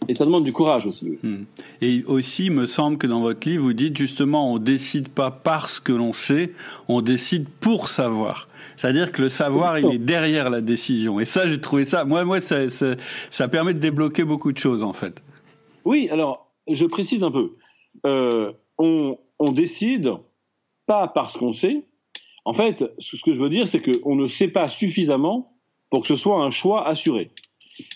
[0.08, 1.20] Et ça demande du courage aussi.
[1.22, 1.44] Hmm.
[1.82, 5.30] Et aussi, il me semble que dans votre livre, vous dites justement, on décide pas
[5.30, 6.54] parce que l'on sait,
[6.88, 8.48] on décide pour savoir.
[8.78, 11.20] C'est-à-dire que le savoir, il est derrière la décision.
[11.20, 12.04] Et ça, j'ai trouvé ça.
[12.04, 15.22] Moi, moi, ça, ça, permet de débloquer beaucoup de choses, en fait.
[15.86, 17.52] Oui, alors, je précise un peu.
[18.08, 20.14] Euh, on, on décide
[20.88, 21.84] pas parce qu'on sait,
[22.44, 25.54] en fait, ce que je veux dire, c'est qu'on ne sait pas suffisamment
[25.92, 27.30] pour que ce soit un choix assuré.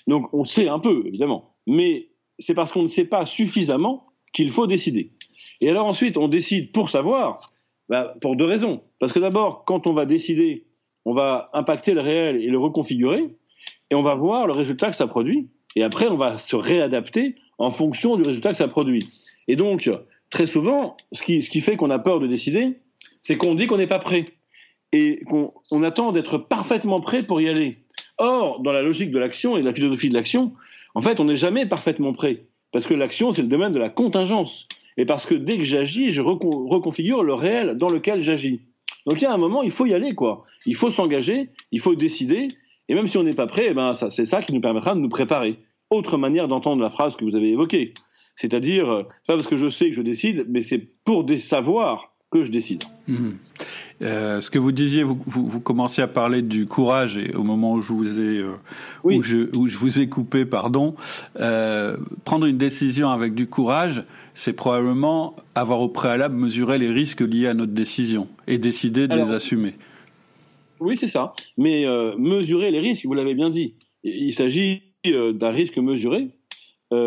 [0.05, 4.51] Donc on sait un peu, évidemment, mais c'est parce qu'on ne sait pas suffisamment qu'il
[4.51, 5.13] faut décider.
[5.61, 7.49] Et alors ensuite, on décide pour savoir,
[7.89, 8.81] bah, pour deux raisons.
[8.99, 10.65] Parce que d'abord, quand on va décider,
[11.05, 13.29] on va impacter le réel et le reconfigurer,
[13.89, 17.35] et on va voir le résultat que ça produit, et après on va se réadapter
[17.57, 19.07] en fonction du résultat que ça produit.
[19.47, 19.89] Et donc,
[20.29, 22.79] très souvent, ce qui, ce qui fait qu'on a peur de décider,
[23.21, 24.25] c'est qu'on dit qu'on n'est pas prêt
[24.91, 27.84] et qu'on attend d'être parfaitement prêt pour y aller.
[28.17, 30.53] Or, dans la logique de l'action et de la philosophie de l'action,
[30.93, 32.45] en fait, on n'est jamais parfaitement prêt.
[32.71, 34.67] Parce que l'action, c'est le domaine de la contingence.
[34.97, 38.61] Et parce que dès que j'agis, je reconfigure le réel dans lequel j'agis.
[39.05, 40.45] Donc il y a un moment, il faut y aller, quoi.
[40.65, 42.49] Il faut s'engager, il faut décider.
[42.87, 44.99] Et même si on n'est pas prêt, eh ben, c'est ça qui nous permettra de
[44.99, 45.57] nous préparer.
[45.89, 47.93] Autre manière d'entendre la phrase que vous avez évoquée.
[48.35, 52.43] C'est-à-dire, euh, pas parce que je sais que je décide, mais c'est pour savoir que
[52.43, 52.83] je décide.
[53.07, 53.31] Mmh.
[54.01, 57.43] Euh, ce que vous disiez, vous, vous, vous, commenciez à parler du courage et au
[57.43, 58.51] moment où je vous ai, euh,
[59.03, 60.95] où, je, où je vous ai coupé, pardon,
[61.39, 67.21] euh, prendre une décision avec du courage, c'est probablement avoir au préalable mesuré les risques
[67.21, 69.75] liés à notre décision et décider de les assumer.
[70.81, 71.33] Oui, c'est ça.
[71.57, 71.85] Mais
[72.17, 73.75] mesurer les risques, vous l'avez bien dit.
[74.03, 76.31] Il s'agit d'un risque mesuré.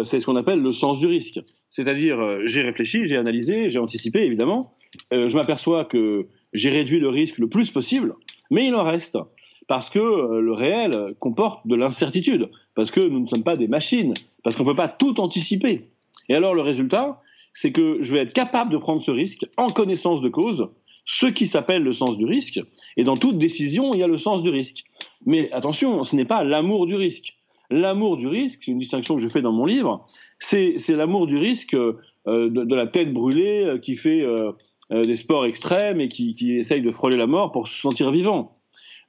[0.07, 1.39] c'est ce qu'on appelle le sens du risque.
[1.69, 4.78] C'est-à-dire, j'ai réfléchi, j'ai analysé, j'ai anticipé, évidemment.
[5.11, 8.15] Je m'aperçois que j'ai réduit le risque le plus possible,
[8.51, 9.19] mais il en reste.
[9.67, 13.69] Parce que euh, le réel comporte de l'incertitude, parce que nous ne sommes pas des
[13.69, 15.91] machines, parce qu'on ne peut pas tout anticiper.
[16.31, 17.21] Et alors le résultat,
[17.53, 20.69] c'est que je vais être capable de prendre ce risque en connaissance de cause,
[21.05, 22.61] ce qui s'appelle le sens du risque,
[22.97, 24.85] et dans toute décision, il y a le sens du risque.
[25.27, 27.35] Mais attention, ce n'est pas l'amour du risque.
[27.71, 30.07] L'amour du risque, c'est une distinction que je fais dans mon livre,
[30.39, 34.53] c'est l'amour du risque euh, de, la tête brûlée euh, qui fait euh,
[34.91, 38.59] des sports extrêmes et qui, qui essayent de frôler la mort pour se sentir vivant.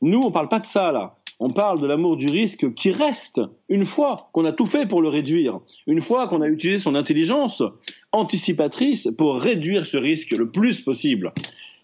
[0.02, 1.16] Nous, on parle pas de ça là.
[1.42, 5.02] On parle de l'amour du risque qui reste une fois qu'on a tout fait pour
[5.02, 7.64] le réduire, une fois qu'on a utilisé son intelligence
[8.12, 11.34] anticipatrice pour réduire ce risque le plus possible.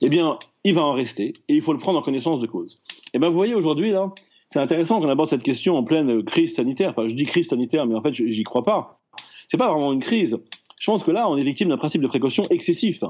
[0.01, 2.81] Eh bien, il va en rester et il faut le prendre en connaissance de cause.
[3.13, 4.11] Eh bien, vous voyez aujourd'hui là,
[4.49, 6.89] c'est intéressant qu'on aborde cette question en pleine crise sanitaire.
[6.91, 8.99] Enfin, je dis crise sanitaire, mais en fait, j'y crois pas.
[9.47, 10.37] C'est pas vraiment une crise.
[10.79, 13.03] Je pense que là, on est victime d'un principe de précaution excessif.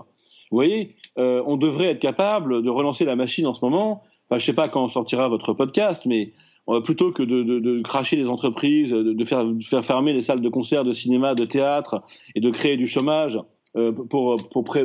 [0.51, 4.03] Vous voyez, euh, on devrait être capable de relancer la machine en ce moment.
[4.29, 6.33] Enfin, je sais pas quand sortira votre podcast, mais
[6.69, 9.45] euh, plutôt que de, cracher les entreprises, de, faire,
[9.83, 12.03] fermer les salles de concert, de cinéma, de théâtre
[12.35, 13.39] et de créer du chômage
[13.75, 14.37] euh, pour,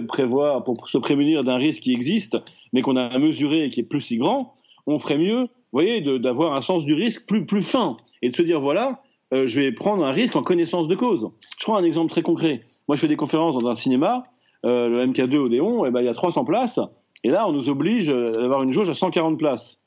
[0.09, 2.38] prévoir, pour se prémunir d'un risque qui existe,
[2.73, 4.55] mais qu'on a mesuré et qui est plus si grand,
[4.87, 8.42] on ferait mieux, voyez, d'avoir un sens du risque plus, plus fin et de se
[8.42, 11.31] dire voilà, je vais prendre un risque en connaissance de cause.
[11.59, 12.62] Je prends un exemple très concret.
[12.88, 14.25] Moi, je fais des conférences dans un cinéma
[14.66, 16.81] euh, le MK2 Odéon, eh ben, il y a 300 places.
[17.25, 19.81] Et là, on nous oblige d'avoir une jauge à 140 places.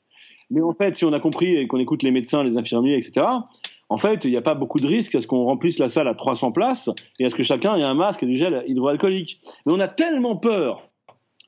[0.50, 3.26] Mais en fait, si on a compris et qu'on écoute les médecins, les infirmiers, etc.,
[3.88, 6.08] en fait, il n'y a pas beaucoup de risques à ce qu'on remplisse la salle
[6.08, 9.40] à 300 places et à ce que chacun ait un masque et du gel hydroalcoolique.
[9.66, 10.88] Mais on a tellement peur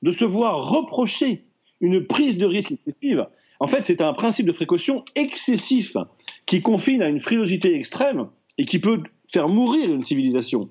[0.03, 1.45] de se voir reprocher
[1.81, 3.27] une prise de risque excessive.
[3.59, 5.97] En fait, c'est un principe de précaution excessif
[6.45, 10.69] qui confine à une frilosité extrême et qui peut faire mourir une civilisation.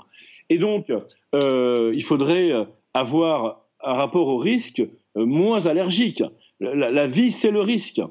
[0.49, 0.91] Et donc,
[1.33, 2.51] euh, il faudrait
[2.93, 4.81] avoir un rapport au risque
[5.17, 6.23] euh, moins allergique.
[6.59, 8.01] La, vie, c'est le risque.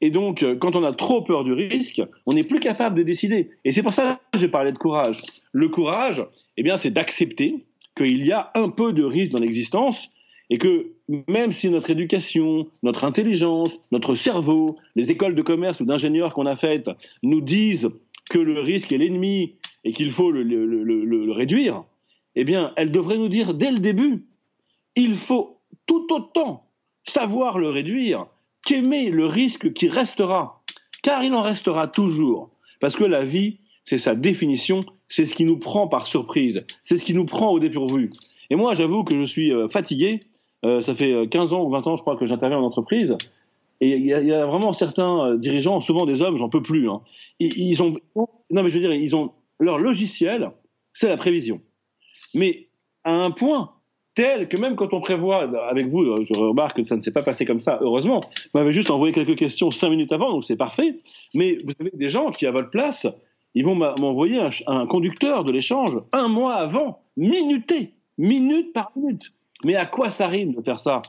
[0.00, 3.02] Et donc, euh, quand on a trop peur du risque, on n'est plus capable de
[3.02, 3.50] décider.
[3.64, 5.20] Et c'est pour ça que j'ai parlé de courage.
[5.52, 6.24] Le courage,
[6.56, 7.64] eh bien, c'est d'accepter
[7.96, 10.10] qu'il y a un peu de risque dans l'existence
[10.50, 10.92] et que
[11.28, 16.46] même si notre éducation, notre intelligence, notre cerveau, les écoles de commerce ou d'ingénieurs qu'on
[16.46, 16.90] a faites
[17.22, 17.88] nous disent
[18.28, 21.84] que le risque est l'ennemi et qu'il faut le, réduire,
[22.34, 24.26] eh bien, elle devrait nous dire dès le début,
[24.96, 26.66] il faut tout autant
[27.04, 28.26] savoir le réduire
[28.64, 30.62] qu'aimer le risque qui restera,
[31.02, 35.44] car il en restera toujours, parce que la vie, c'est sa définition, c'est ce qui
[35.44, 38.10] nous prend par surprise, c'est ce qui nous prend au dépourvu.
[38.50, 40.20] Et moi, j'avoue que je suis euh, fatigué,
[40.64, 43.16] euh, ça fait 15 euh, ans ou 20 ans, je crois, que j'interviens en entreprise,
[43.80, 46.88] et il y, a vraiment certains dirigeants, souvent des hommes, j'en peux plus.
[46.88, 47.00] Hein.
[47.40, 49.32] ils, ont, non mais je veux dire, ils ont
[49.62, 50.50] leur logiciel,
[50.92, 51.60] c'est la prévision.
[52.34, 52.68] Mais
[53.04, 53.72] à un point
[54.14, 57.22] tel que même quand on prévoit, avec vous, je remarque que ça ne s'est pas
[57.22, 60.56] passé comme ça, heureusement, vous m'avez juste envoyé quelques questions cinq minutes avant, donc c'est
[60.56, 60.96] parfait,
[61.34, 63.06] mais vous avez des gens qui, à votre place,
[63.54, 69.32] ils vont m'envoyer un, conducteur de l'échange un mois avant, minuté, minute par minute.
[69.64, 71.02] Mais à quoi ça rime de faire ça?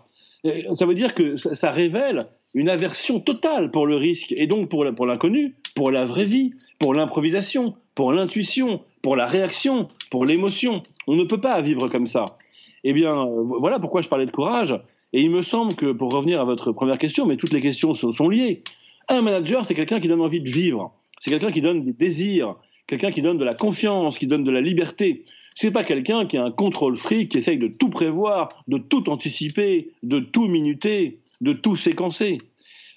[0.73, 4.83] Ça veut dire que ça, révèle une aversion totale pour le risque, et donc pour
[4.83, 10.83] l'inconnu, pour la vraie vie, pour l'improvisation, pour l'intuition, pour la réaction, pour l'émotion.
[11.07, 12.37] On ne peut pas vivre comme ça.
[12.83, 14.75] Eh bien, euh, voilà pourquoi je parlais de courage.
[15.13, 17.93] Et il me semble que, pour revenir à votre première question, mais toutes les questions
[17.93, 18.63] sont, liées,
[19.09, 20.91] un manager, c'est quelqu'un qui donne envie de vivre.
[21.19, 22.55] C'est quelqu'un qui donne des désirs,
[22.87, 25.23] quelqu'un qui donne de la confiance, qui donne de la liberté.
[25.53, 29.07] C'est pas quelqu'un qui a un contrôle fric, qui essaye de tout prévoir, de tout
[29.09, 32.39] anticiper, de tout minuter, de tout séquencer.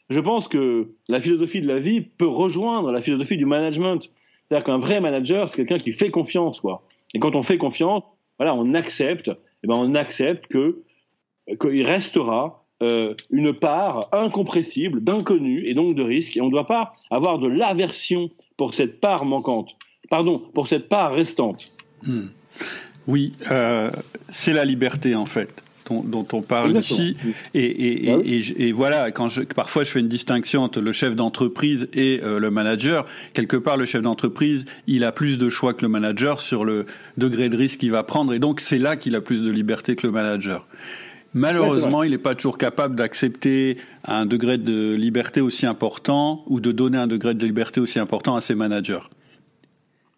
[0.08, 4.10] Je pense que la philosophie de la vie peut rejoindre la philosophie du management.
[4.48, 6.82] C'est-à-dire qu'un vrai manager, c'est quelqu'un qui fait confiance, quoi.
[7.14, 8.02] Et quand on fait confiance,
[8.38, 9.30] voilà, on accepte
[9.62, 10.82] eh ben on accepte que
[11.60, 16.66] qu'il restera euh, une part incompressible d'inconnu et donc de risque, et on ne doit
[16.66, 19.76] pas avoir de l'aversion pour cette part manquante,
[20.10, 21.70] pardon, pour cette part restante.
[22.02, 22.26] Hmm.
[23.06, 23.90] Oui, euh,
[24.28, 25.62] c'est la liberté en fait.
[25.88, 27.16] Dont, on parle ici.
[27.54, 31.88] Et, bah et, voilà, quand je, parfois je fais une distinction entre le chef d'entreprise
[31.92, 33.06] et euh, le manager.
[33.34, 36.86] Quelque part, le chef d'entreprise, il a plus de choix que le manager sur le
[37.16, 38.32] degré de risque qu'il va prendre.
[38.32, 40.66] Et donc, c'est là qu'il a plus de liberté que le manager.
[41.34, 46.72] Malheureusement, il n'est pas toujours capable d'accepter un degré de liberté aussi important ou de
[46.72, 49.06] donner un degré de liberté aussi important à ses managers.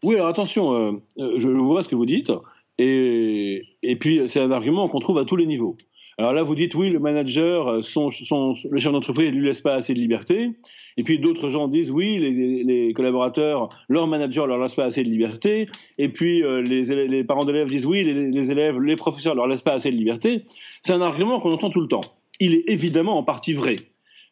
[0.05, 2.31] Oui, alors attention, euh, euh, je, vois ce que vous dites,
[2.79, 5.77] et, et puis c'est un argument qu'on trouve à tous les niveaux.
[6.21, 9.47] Alors là, vous dites oui, le manager, euh, son, son, le chef d'entreprise ne lui
[9.47, 10.51] laisse pas assez de liberté.
[10.97, 15.05] Et puis d'autres gens disent oui, les, les, collaborateurs, leur manager leur laisse pas assez
[15.05, 15.67] de liberté.
[15.97, 19.63] Et puis euh, les, les, parents d'élèves disent oui, les, élèves, les professeurs leur laissent
[19.63, 20.43] pas assez de liberté.
[20.83, 22.01] C'est un argument qu'on entend tout le temps.
[22.41, 23.77] Il est évidemment en partie vrai.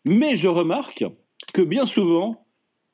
[0.05, 1.05] Mais je remarque
[1.55, 2.47] que bien souvent,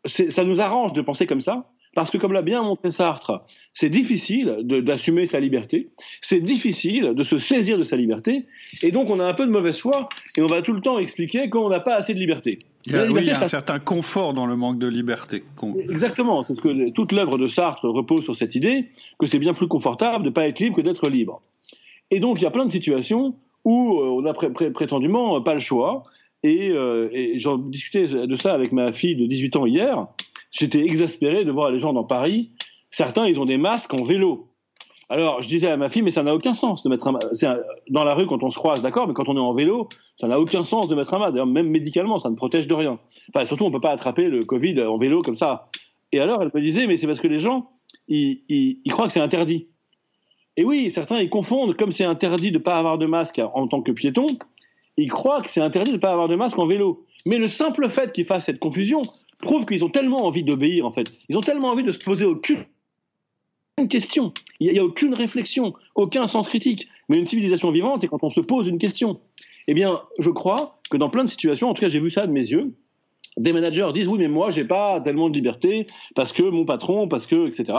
[0.04, 3.90] ça nous arrange de penser comme ça, parce que, comme l'a bien montré Sartre, c'est
[3.90, 8.46] difficile d'assumer sa liberté, c'est difficile de se saisir de sa liberté,
[8.82, 10.98] et donc on a un peu de mauvaise foi, et on va tout le temps
[10.98, 12.58] expliquer qu'on n'a pas assez de liberté.
[12.86, 15.44] Il y a, oui, il y a un certain confort dans le manque de liberté.
[15.88, 19.54] Exactement, c'est ce que toute l'œuvre de Sartre repose sur cette idée que c'est bien
[19.54, 21.42] plus confortable de ne pas être libre que d'être libre.
[22.10, 25.60] Et donc il y a plein de situations où euh, on a prétendument pas le
[25.60, 26.04] choix,
[26.42, 30.06] et, euh, et j'en discutais de ça avec ma fille de 18 ans hier,
[30.52, 32.50] J'étais exaspéré de voir les gens dans Paris.
[32.90, 34.48] Certains, ils ont des masques en vélo.
[35.08, 37.46] Alors, je disais à ma fille, mais ça n'a aucun sens de mettre un masque.
[37.90, 39.88] Dans la rue, quand on se croise, d'accord, mais quand on est en vélo,
[40.18, 41.32] ça n'a aucun sens de mettre un masque.
[41.32, 42.98] D'ailleurs, même médicalement, ça ne protège de rien.
[43.34, 45.68] Enfin, surtout, on ne peut pas attraper le Covid en vélo comme ça.
[46.12, 47.70] Et alors, elle me disait, mais c'est parce que les gens,
[48.08, 49.68] ils, croient que c'est interdit.
[50.56, 53.66] Et oui, certains, ils confondent, comme c'est interdit de ne pas avoir de masque en
[53.68, 54.26] tant que piéton,
[54.98, 57.06] ils croient que c'est interdit de ne pas avoir de masque en vélo.
[57.26, 59.02] Mais le simple fait qu'ils fassent cette confusion
[59.38, 61.10] prouve qu'ils ont tellement envie d'obéir, en fait.
[61.28, 62.64] Ils ont tellement envie de se poser aucune
[63.88, 64.32] question.
[64.60, 66.88] Il n'y a, aucune réflexion, aucun sens critique.
[67.08, 69.20] Mais une civilisation vivante, c'est quand on se pose une question.
[69.68, 72.26] Eh bien, je crois que dans plein de situations, en tout cas, j'ai vu ça
[72.26, 72.74] de mes yeux,
[73.36, 77.08] des managers disent oui mais moi j'ai pas tellement de liberté parce que mon patron
[77.08, 77.72] parce que etc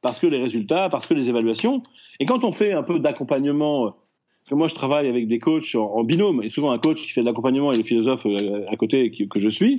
[0.00, 1.82] parce que les résultats parce que les évaluations
[2.20, 3.96] et quand on fait un peu d'accompagnement
[4.48, 7.20] que moi je travaille avec des coachs en, binôme, et souvent un coach qui fait
[7.22, 9.76] de l'accompagnement et le philosophe euh, à côté que, je suis,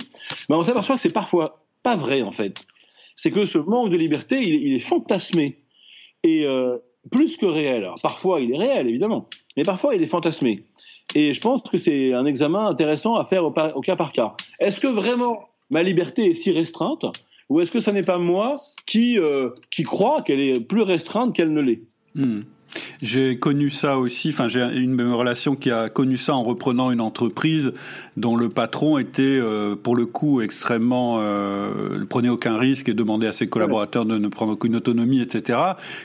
[0.48, 2.66] ben on s'aperçoit que c'est parfois pas vrai en fait.
[3.14, 5.56] C'est que ce manque de liberté, il, est fantasmé.
[6.22, 6.76] Et euh,
[7.10, 7.88] plus que réel.
[8.02, 10.64] Parfois il est réel évidemment, mais parfois il est fantasmé.
[11.14, 14.34] Et je pense que c'est un examen intéressant à faire au, cas par cas.
[14.58, 17.04] Est-ce que vraiment ma liberté est si restreinte?
[17.48, 18.54] Ou est-ce que ce n'est pas moi
[18.86, 19.50] qui, euh,
[19.84, 21.82] crois qu'elle est plus restreinte qu'elle ne l'est?
[22.16, 22.40] Hmm.
[23.02, 24.30] J'ai connu ça aussi.
[24.30, 27.72] Enfin, j'ai une relation qui a connu ça en reprenant une entreprise
[28.16, 32.94] dont le patron était, euh, pour le coup, extrêmement euh, ne prenait aucun risque et
[32.94, 35.58] demandait à ses collaborateurs de ne prendre aucune autonomie, etc.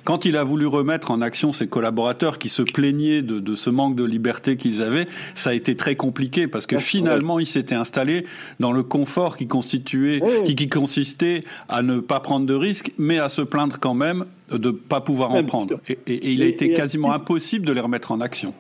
[0.04, 3.70] Quand il a voulu remettre en action ses collaborateurs qui se plaignaient de, de ce
[3.70, 7.76] manque de liberté qu'ils avaient, ça a été très compliqué parce que finalement, il s'était
[7.76, 8.26] installé
[8.60, 13.20] dans le confort qui constituait, qui, qui consistait à ne pas prendre de risques, mais
[13.20, 14.26] à se plaindre quand même
[14.58, 15.80] de ne pas pouvoir en prendre.
[15.88, 18.54] Et, et, il a été quasiment impossible de les remettre en action.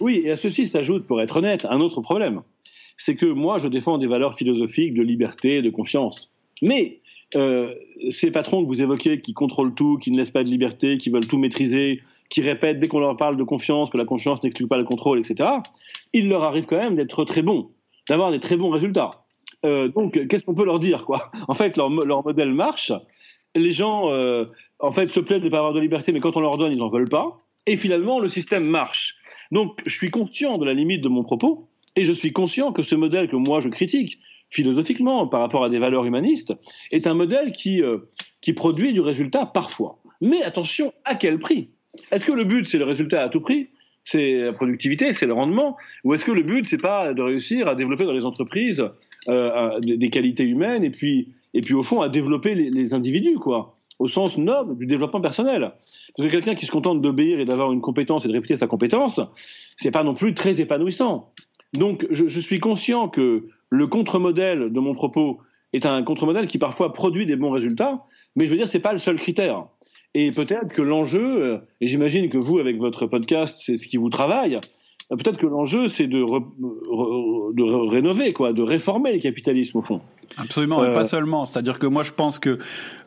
[0.00, 2.42] Oui, et à ceci s'ajoute, pour être honnête, un autre problème.
[2.96, 6.30] C'est que moi, je défends des valeurs philosophiques de liberté, de confiance.
[6.62, 7.00] Mais
[7.36, 7.74] euh,
[8.10, 11.10] ces patrons que vous évoquez, qui contrôlent tout, qui ne laissent pas de liberté, qui
[11.10, 14.68] veulent tout maîtriser, qui répètent dès qu'on leur parle de confiance que la confiance n'exclut
[14.68, 15.50] pas le contrôle, etc.,
[16.12, 17.70] il leur arrive quand même d'être très bons,
[18.08, 19.24] d'avoir des très bons résultats.
[19.64, 21.30] Euh, donc, qu'est-ce qu'on peut leur dire, quoi?
[21.48, 22.92] En fait, leur, leur modèle marche,
[23.56, 24.46] les gens, euh,
[24.84, 26.72] en fait, se plaignent de ne pas avoir de liberté, mais quand on leur donne,
[26.72, 27.38] ils n'en veulent pas.
[27.66, 29.16] Et finalement, le système marche.
[29.50, 32.82] Donc, je suis conscient de la limite de mon propos, et je suis conscient que
[32.82, 34.18] ce modèle que moi je critique,
[34.50, 36.52] philosophiquement, par rapport à des valeurs humanistes,
[36.90, 37.98] est un modèle qui, euh,
[38.40, 39.98] qui produit du résultat parfois.
[40.20, 41.70] Mais attention, à quel prix?
[42.10, 43.68] Est-ce que le but, c'est le résultat à tout prix?
[44.02, 47.68] C'est la productivité, c'est le rendement, ou est-ce que le but c'est pas de réussir
[47.68, 48.86] à développer dans les entreprises
[49.28, 53.73] euh, des qualités humaines et puis et puis au fond à développer les, individus, quoi,
[53.98, 55.72] au sens noble du développement personnel.
[56.16, 58.66] Parce que quelqu'un qui se contente d'obéir et d'avoir une compétence et de répéter sa
[58.66, 59.20] compétence,
[59.76, 61.32] c'est pas non plus très épanouissant.
[61.72, 65.38] Donc je, suis conscient que le contre-modèle de mon propos
[65.72, 68.04] est un contre-modèle qui parfois produit des bons résultats,
[68.36, 69.64] mais je veux dire c'est pas le seul critère.
[70.14, 73.96] Et peut-être que l'enjeu, euh, et j'imagine que vous avec votre podcast c'est ce qui
[73.96, 79.78] vous travaille, euh, peut-être que l'enjeu c'est de, de rénover quoi, de réformer le capitalisme
[79.78, 80.00] au fond.
[80.36, 81.46] Absolument, et pas euh, seulement.
[81.46, 82.58] C'est-à-dire que moi, je pense que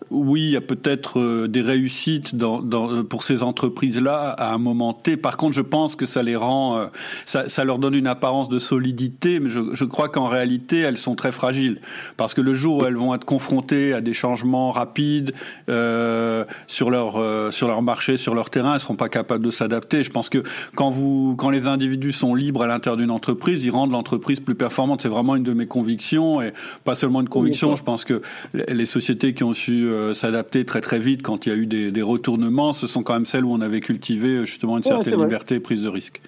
[0.10, 4.58] oui, il y a peut-être euh, des réussites dans, dans, pour ces entreprises-là à un
[4.58, 5.18] moment T.
[5.18, 6.86] Par contre, je pense que ça les rend, euh,
[7.26, 10.98] ça, ça leur donne une apparence de solidité, mais je, je crois qu'en réalité, elles
[10.98, 11.82] sont très fragiles.
[12.16, 15.34] Parce que le jour où elles vont être confrontées à des changements rapides
[15.70, 19.52] euh, sur leur euh, sur leur marché, sur leur terrain, elles seront pas capables de
[19.52, 20.04] s'adapter.
[20.04, 20.44] Je pense que
[20.76, 24.56] quand vous quand les individus sont libres à l'intérieur d'une entreprise, ils rendent l'entreprise plus
[24.56, 25.02] performante.
[25.02, 26.54] C'est vraiment une de mes convictions et
[26.84, 27.76] pas seulement une conviction.
[27.76, 28.22] Je pense que
[28.54, 31.66] les sociétés qui ont su euh, s'adapter très très vite quand il y a eu
[31.66, 34.84] des, des, retournements, ce sont quand même celles où on avait cultivé euh, justement une
[34.84, 36.22] certaine liberté et prise de risque.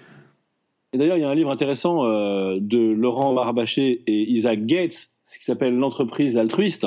[0.92, 5.10] Et d'ailleurs, il y a un livre intéressant euh, de Laurent Barbaché et Isaac Gates,
[5.38, 6.86] qui s'appelle L'entreprise altruiste,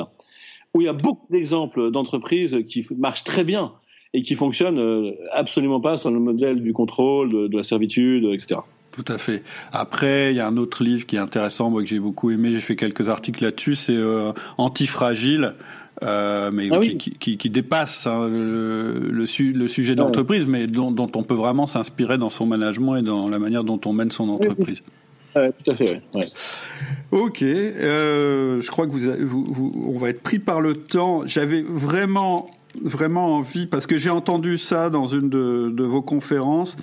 [0.74, 3.72] où il y a beaucoup d'exemples d'entreprises qui marchent très bien
[4.12, 8.60] et qui fonctionnent absolument pas sur le modèle du contrôle, de, de la servitude, etc.
[8.94, 9.42] Tout à fait.
[9.72, 12.52] Après, il y a un autre livre qui est intéressant, moi que j'ai beaucoup aimé,
[12.52, 15.54] j'ai fait quelques articles là-dessus, c'est euh, Antifragile.
[16.02, 20.90] Euh, mais ah qui, qui, qui, dépasse hein, le, le, le, sujet d'entreprise, mais dont,
[20.90, 24.10] dont, on peut vraiment s'inspirer dans son management et dans la manière dont on mène
[24.10, 24.82] son entreprise.
[25.36, 26.02] Oui, tout à fait.
[26.14, 26.26] Ouais.
[27.12, 31.22] Ok, euh, je crois que vous, vous, vous, on va être pris par le temps.
[31.26, 32.50] J'avais vraiment
[32.82, 36.76] vraiment envie, parce que j'ai entendu ça dans une de, de vos conférences,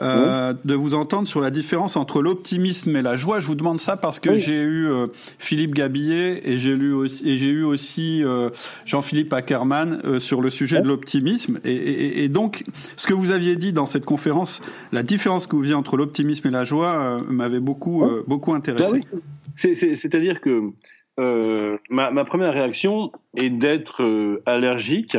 [0.00, 0.58] euh, oui.
[0.64, 3.40] de vous entendre sur la différence entre l'optimisme et la joie.
[3.40, 4.38] Je vous demande ça parce que oui.
[4.38, 5.06] j'ai eu euh,
[5.38, 8.50] Philippe Gabillet et j'ai lu aussi, et j'ai eu aussi euh,
[8.84, 10.82] Jean-Philippe Ackerman euh, sur le sujet oui.
[10.82, 11.60] de l'optimisme.
[11.64, 12.64] Et, et, et, donc,
[12.96, 14.60] ce que vous aviez dit dans cette conférence,
[14.92, 18.54] la différence que vous viez entre l'optimisme et la joie, euh, m'avait beaucoup, euh, beaucoup
[18.54, 19.00] intéressé.
[19.12, 19.18] Bah
[19.56, 20.70] c'est-à-dire que
[21.18, 25.16] euh, ma, ma, première réaction est d'être euh, allergique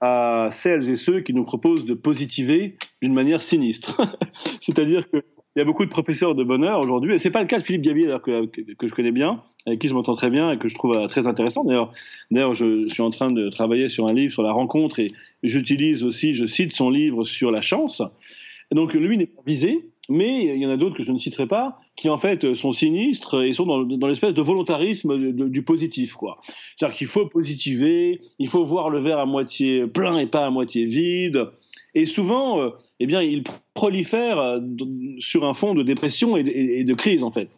[0.00, 4.00] à celles et ceux qui nous proposent de positiver d'une manière sinistre.
[4.60, 5.22] C'est-à-dire que
[5.56, 7.62] il y a beaucoup de professeurs de bonheur aujourd'hui, et c'est pas le cas de
[7.62, 10.58] Philippe Gabier que, que, que, je connais bien, avec qui je m'entends très bien et
[10.58, 11.62] que je trouve euh, très intéressant.
[11.62, 11.92] D'ailleurs,
[12.32, 15.12] d'ailleurs, je, suis en train de travailler sur un livre sur la rencontre et
[15.44, 18.02] j'utilise aussi, je cite son livre sur la chance.
[18.72, 21.46] Donc lui n'est pas visé, mais il y en a d'autres que je ne citerai
[21.46, 26.40] pas, qui en fait sont sinistres et sont dans, l'espèce de volontarisme du positif, quoi.
[26.76, 30.50] C'est-à-dire qu'il faut positiver, il faut voir le verre à moitié plein et pas à
[30.50, 31.46] moitié vide.
[31.94, 34.60] Et souvent, euh, eh bien, il prolifère euh,
[35.20, 37.48] sur un fond de dépression et de, et de, crise, en fait.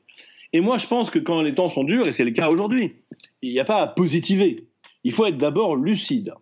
[0.53, 2.93] Et moi, je pense que quand les temps sont durs, et c'est le cas aujourd'hui,
[3.43, 4.67] il n'y a pas à positiver.
[5.05, 6.35] Il faut être d'abord lucide.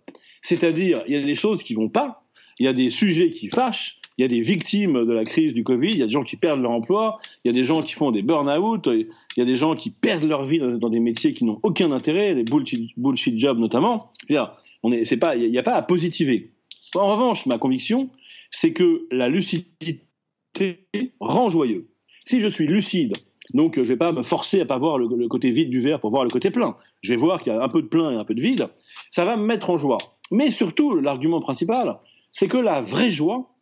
[0.43, 2.25] C'est-à-dire, il y a des choses qui vont pas,
[2.59, 5.55] il y a des sujets qui fâchent, il y a des victimes de la crise
[5.55, 7.65] du Covid, il y a des gens qui perdent leur emploi, il y a des
[7.65, 10.89] gens qui font des burn-out, il y a des gens qui perdent leur vie dans,
[10.89, 14.13] des métiers qui n'ont aucun intérêt, les bullshit, jobs notamment.
[14.29, 16.53] Il n'y a, pas à positiver.
[16.95, 18.09] En revanche, ma conviction,
[18.51, 20.01] c'est que la lucidité
[21.19, 21.89] rend joyeux.
[22.25, 23.15] Si je suis lucide,
[23.53, 26.01] donc je ne vais pas me forcer à pas voir le côté vide du verre
[26.01, 26.77] pour voir le côté plein.
[27.03, 28.69] Je vais voir qu'il y a un peu de plein et un peu de vide.
[29.11, 29.99] Ça va me mettre en joie.
[30.31, 31.99] Mais surtout, l'argument principal,
[32.33, 33.54] c'est que la vraie joie,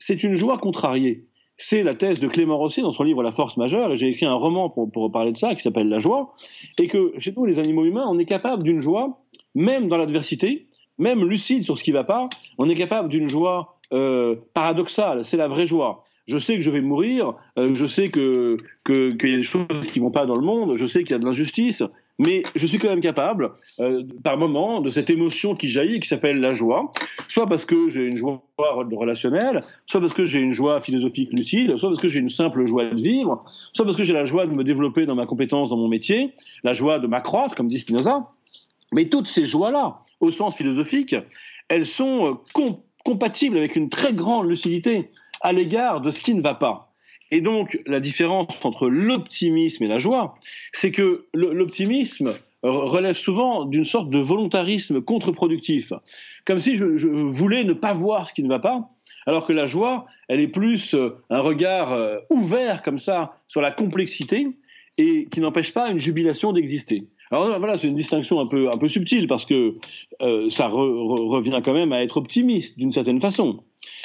[0.00, 1.26] c'est une joie contrariée.
[1.56, 4.26] C'est la thèse de Clément Rosset dans son livre La force majeure, et j'ai écrit
[4.26, 6.32] un roman pour, parler de ça qui s'appelle La joie,
[6.78, 9.20] et que chez nous, les animaux humains, on est capable d'une joie,
[9.54, 10.66] même dans l'adversité,
[10.98, 12.28] même lucide sur ce qui ne va pas,
[12.58, 16.04] on est capable d'une joie euh, paradoxale, c'est la vraie joie.
[16.26, 19.42] Je sais que je vais mourir, euh, je sais que qu'il que y a des
[19.42, 21.82] choses qui vont pas dans le monde, je sais qu'il y a de l'injustice,
[22.20, 26.06] mais je suis quand même capable, euh, par moment, de cette émotion qui jaillit, qui
[26.06, 26.92] s'appelle la joie,
[27.28, 31.78] soit parce que j'ai une joie relationnelle, soit parce que j'ai une joie philosophique lucide,
[31.78, 33.42] soit parce que j'ai une simple joie de vivre,
[33.72, 36.34] soit parce que j'ai la joie de me développer dans ma compétence, dans mon métier,
[36.62, 38.28] la joie de m'accroître, comme dit Spinoza.
[38.92, 41.16] Mais toutes ces joies-là, au sens philosophique,
[41.68, 45.08] elles sont euh, com compatibles avec une très grande lucidité
[45.40, 46.89] à l'égard de ce qui ne va pas.
[47.30, 50.34] Et donc, la différence entre l'optimisme et la joie,
[50.72, 55.92] c'est que l'optimisme relève souvent d'une sorte de volontarisme contre-productif,
[56.44, 58.90] comme si je, voulais ne pas voir ce qui ne va pas,
[59.26, 63.60] alors que la joie, elle est plus euh, un regard euh, ouvert comme ça sur
[63.60, 64.48] la complexité
[64.98, 67.06] et qui n'empêche pas une jubilation d'exister.
[67.30, 69.76] Alors voilà, c'est une distinction un peu, un peu subtile parce que
[70.20, 73.60] euh, ça re, re, revient quand même à être optimiste d'une certaine façon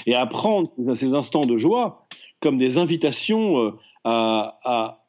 [0.06, 2.05] et à prendre ces instants de joie
[2.46, 3.72] comme des invitations euh,
[4.04, 5.02] à, à,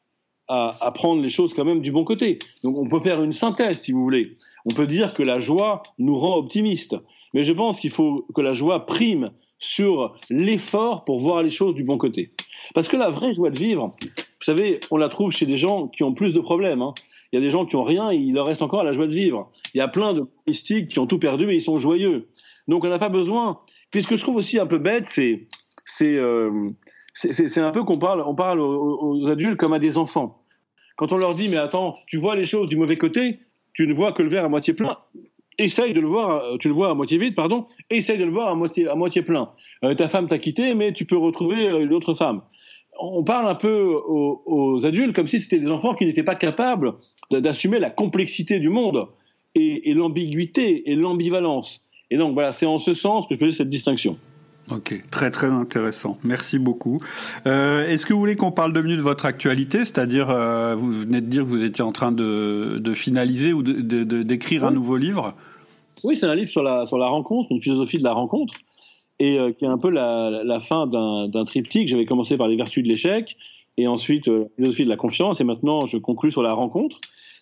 [0.47, 2.39] à, prendre les choses quand même du bon côté.
[2.63, 4.33] Donc on peut faire une synthèse si vous voulez.
[4.65, 6.95] On peut dire que la joie nous rend optimistes,
[7.35, 9.29] mais je pense qu'il faut que la joie prime
[9.59, 12.33] sur l'effort pour voir les choses du bon côté.
[12.73, 15.87] Parce que la vraie joie de vivre, vous savez, on la trouve chez des gens
[15.87, 16.81] qui ont plus de problèmes.
[16.81, 16.95] Hein.
[17.31, 19.13] Il y a des gens qui ont rien, il leur reste encore la joie de
[19.13, 19.51] vivre.
[19.75, 22.29] Il y a plein de mystiques qui ont tout perdu et ils sont joyeux.
[22.67, 23.59] Donc on n'a pas besoin.
[23.91, 25.47] Puis ce que je trouve aussi un peu bête, c'est
[25.85, 26.71] c'est euh,
[27.17, 30.43] c'est un peu qu'on parle, on parle aux, aux, adultes comme à des enfants.
[30.95, 33.39] Quand on leur dit, mais attends, tu vois les choses du mauvais côté,
[33.73, 34.97] tu ne vois que le verre à moitié plein.
[35.57, 38.49] essaye de le voir, tu le vois à moitié vide, pardon, essaye de le voir
[38.49, 39.49] à moitié, à moitié plein.
[39.97, 42.41] ta femme t'a quitté, mais tu peux retrouver une autre femme.
[42.99, 46.93] On parle un peu aux, adultes comme si c'était des enfants qui n'étaient pas capables
[47.31, 49.07] d'assumer la complexité du monde
[49.55, 51.83] et l'ambiguïté et l'ambivalence.
[52.09, 54.17] Et donc voilà, c'est en ce sens que je faisais cette distinction.
[54.69, 56.17] Ok, très très intéressant.
[56.23, 56.99] Merci beaucoup.
[57.45, 59.79] Euh, Est-ce que vous voulez qu'on parle deux minutes de votre actualité?
[59.79, 63.63] C'est-à-dire, euh, vous venez de dire que vous étiez en train de, de finaliser ou
[63.63, 65.35] d'écrire un nouveau livre?
[66.03, 68.55] Oui, c'est un livre sur la, sur la rencontre, une philosophie de la rencontre,
[69.19, 71.87] et euh, qui est un peu la, la fin d'un triptyque.
[71.87, 73.37] J'avais commencé par les vertus de l'échec,
[73.77, 76.99] et ensuite la philosophie de la confiance, et maintenant je conclus sur la rencontre.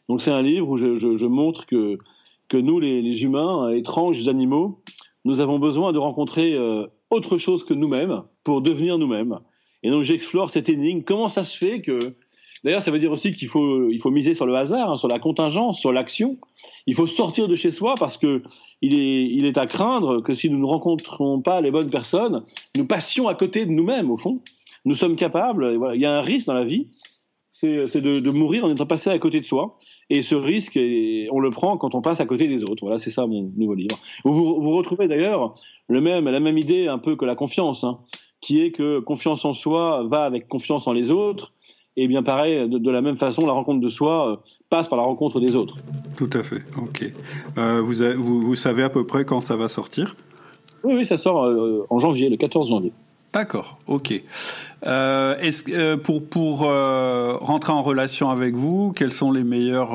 [0.10, 1.98] Donc c'est un livre où je, je, je montre que,
[2.50, 4.80] que nous, les, les, humains, étranges animaux,
[5.24, 9.40] nous avons besoin de rencontrer euh, autre chose que nous-mêmes pour devenir nous-mêmes.
[9.84, 11.04] Et donc j'explore cette énigme.
[11.04, 12.00] Comment ça se fait que...
[12.64, 15.08] D'ailleurs, ça veut dire aussi qu'il faut, il faut miser sur le hasard, hein, sur
[15.08, 16.40] la contingence, sur l'action.
[16.88, 18.42] Il faut sortir de chez soi parce que
[18.82, 22.44] il est, il est à craindre que si nous ne rencontrons pas les bonnes personnes,
[22.76, 24.42] nous passions à côté de nous-mêmes, au fond.
[24.84, 26.88] Nous sommes capables, il y a un risque dans la vie,
[27.52, 29.78] c'est de, de, mourir en étant passé à côté de soi.
[30.10, 30.80] Et ce risque,
[31.32, 32.82] on le prend quand on passe à côté des autres.
[32.82, 33.98] Voilà, c'est ça mon nouveau livre.
[34.24, 35.56] Vous, vous retrouvez d'ailleurs
[35.88, 38.00] le même, la même idée un peu que la confiance, hein,
[38.40, 41.54] qui est que confiance en soi va avec confiance en les autres.
[41.98, 44.36] Et bien pareil, de, la même façon, la rencontre de soi euh,
[44.70, 45.78] passe par la rencontre des autres.
[46.18, 47.06] Tout à fait, ok.
[47.58, 50.16] Euh, vous, vous, vous, savez à peu près quand ça va sortir?
[50.84, 52.92] Oui, oui, ça sort euh, en janvier, le 14 janvier.
[53.36, 54.24] D'accord, ok.
[54.88, 59.92] Euh, est-ce euh, pour pour euh, rentrer en relation avec vous, quels sont les meilleurs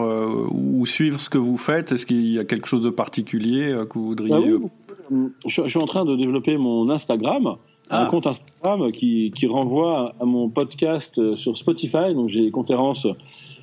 [0.53, 1.91] ou suivre ce que vous faites?
[1.91, 5.17] Est-ce qu'il y a quelque chose de particulier que vous voudriez ah
[5.47, 7.57] je, suis en train de développer mon Instagram, un
[7.89, 8.09] ah.
[8.11, 12.13] compte Instagram qui qui renvoie à mon podcast sur Spotify.
[12.15, 13.07] Donc j'ai des conférences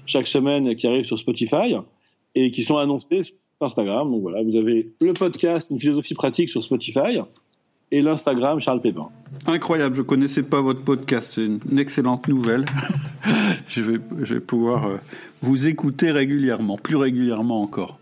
[0.08, 1.76] chaque semaine qui arrivent sur Spotify
[2.34, 4.10] et qui sont annoncées sur Instagram.
[4.10, 7.20] Donc voilà, vous avez le podcast, une philosophie pratique sur Spotify
[7.92, 9.10] et l'Instagram Charles Pépin.
[9.46, 12.66] Incroyable, je connaissais pas votre podcast, c'est une, excellente nouvelle.
[13.68, 14.98] je, vais, je vais pouvoir euh,
[15.42, 18.00] vous écouter régulièrement, plus régulièrement encore.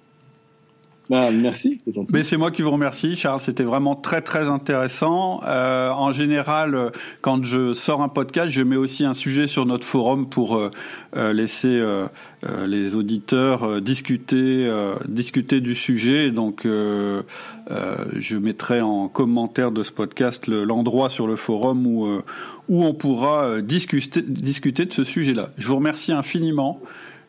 [1.09, 1.81] Bah, merci.
[2.11, 3.39] Mais c'est moi qui vous remercie, Charles.
[3.39, 5.41] C'était vraiment très très intéressant.
[5.45, 6.91] Euh, en général,
[7.21, 10.71] quand je sors un podcast, je mets aussi un sujet sur notre forum pour euh,
[11.15, 12.07] euh laisser euh,
[12.47, 14.71] euh, les auditeurs discuter
[15.07, 16.31] discuter du sujet.
[16.31, 22.21] Donc, je mettrai en commentaire de ce podcast l'endroit sur le forum où
[22.67, 25.49] où on pourra discuter discuter de ce sujet-là.
[25.57, 26.81] Je vous remercie infiniment.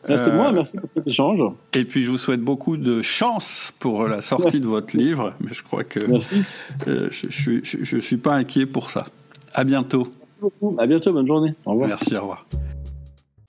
[0.07, 1.41] Merci moi, merci pour cet échange.
[1.73, 5.53] Et puis je vous souhaite beaucoup de chance pour la sortie de votre livre, mais
[5.53, 5.99] je crois que
[6.87, 9.07] euh, je, ne suis pas inquiet pour ça.
[9.53, 10.07] À bientôt.
[10.77, 11.53] À bientôt, bonne journée.
[11.65, 11.89] Au revoir.
[11.89, 12.45] Merci, au revoir.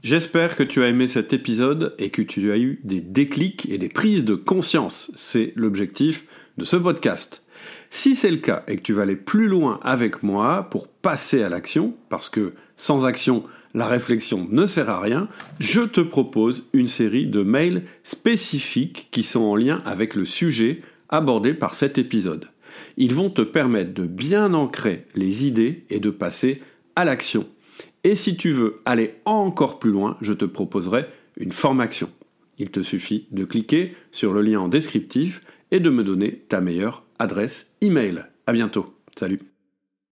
[0.02, 3.78] J'espère que tu as aimé cet épisode et que tu as eu des déclics et
[3.78, 5.10] des prises de conscience.
[5.16, 6.26] C'est l'objectif
[6.56, 7.44] de ce podcast.
[7.90, 11.42] Si c'est le cas et que tu vas aller plus loin avec moi pour passer
[11.42, 13.44] à l'action, parce que sans action,
[13.74, 15.28] la réflexion ne sert à rien,
[15.60, 20.82] je te propose une série de mails spécifiques qui sont en lien avec le sujet
[21.08, 22.48] abordé par cet épisode.
[22.96, 26.62] Ils vont te permettre de bien ancrer les idées et de passer
[26.96, 27.46] à l'action.
[28.04, 31.06] Et si tu veux aller encore plus loin, je te proposerai
[31.36, 32.10] une formation.
[32.58, 35.40] Il te suffit de cliquer sur le lien en descriptif
[35.70, 38.24] et de me donner ta meilleure adresse email.
[38.46, 38.94] À bientôt.
[39.16, 39.47] Salut.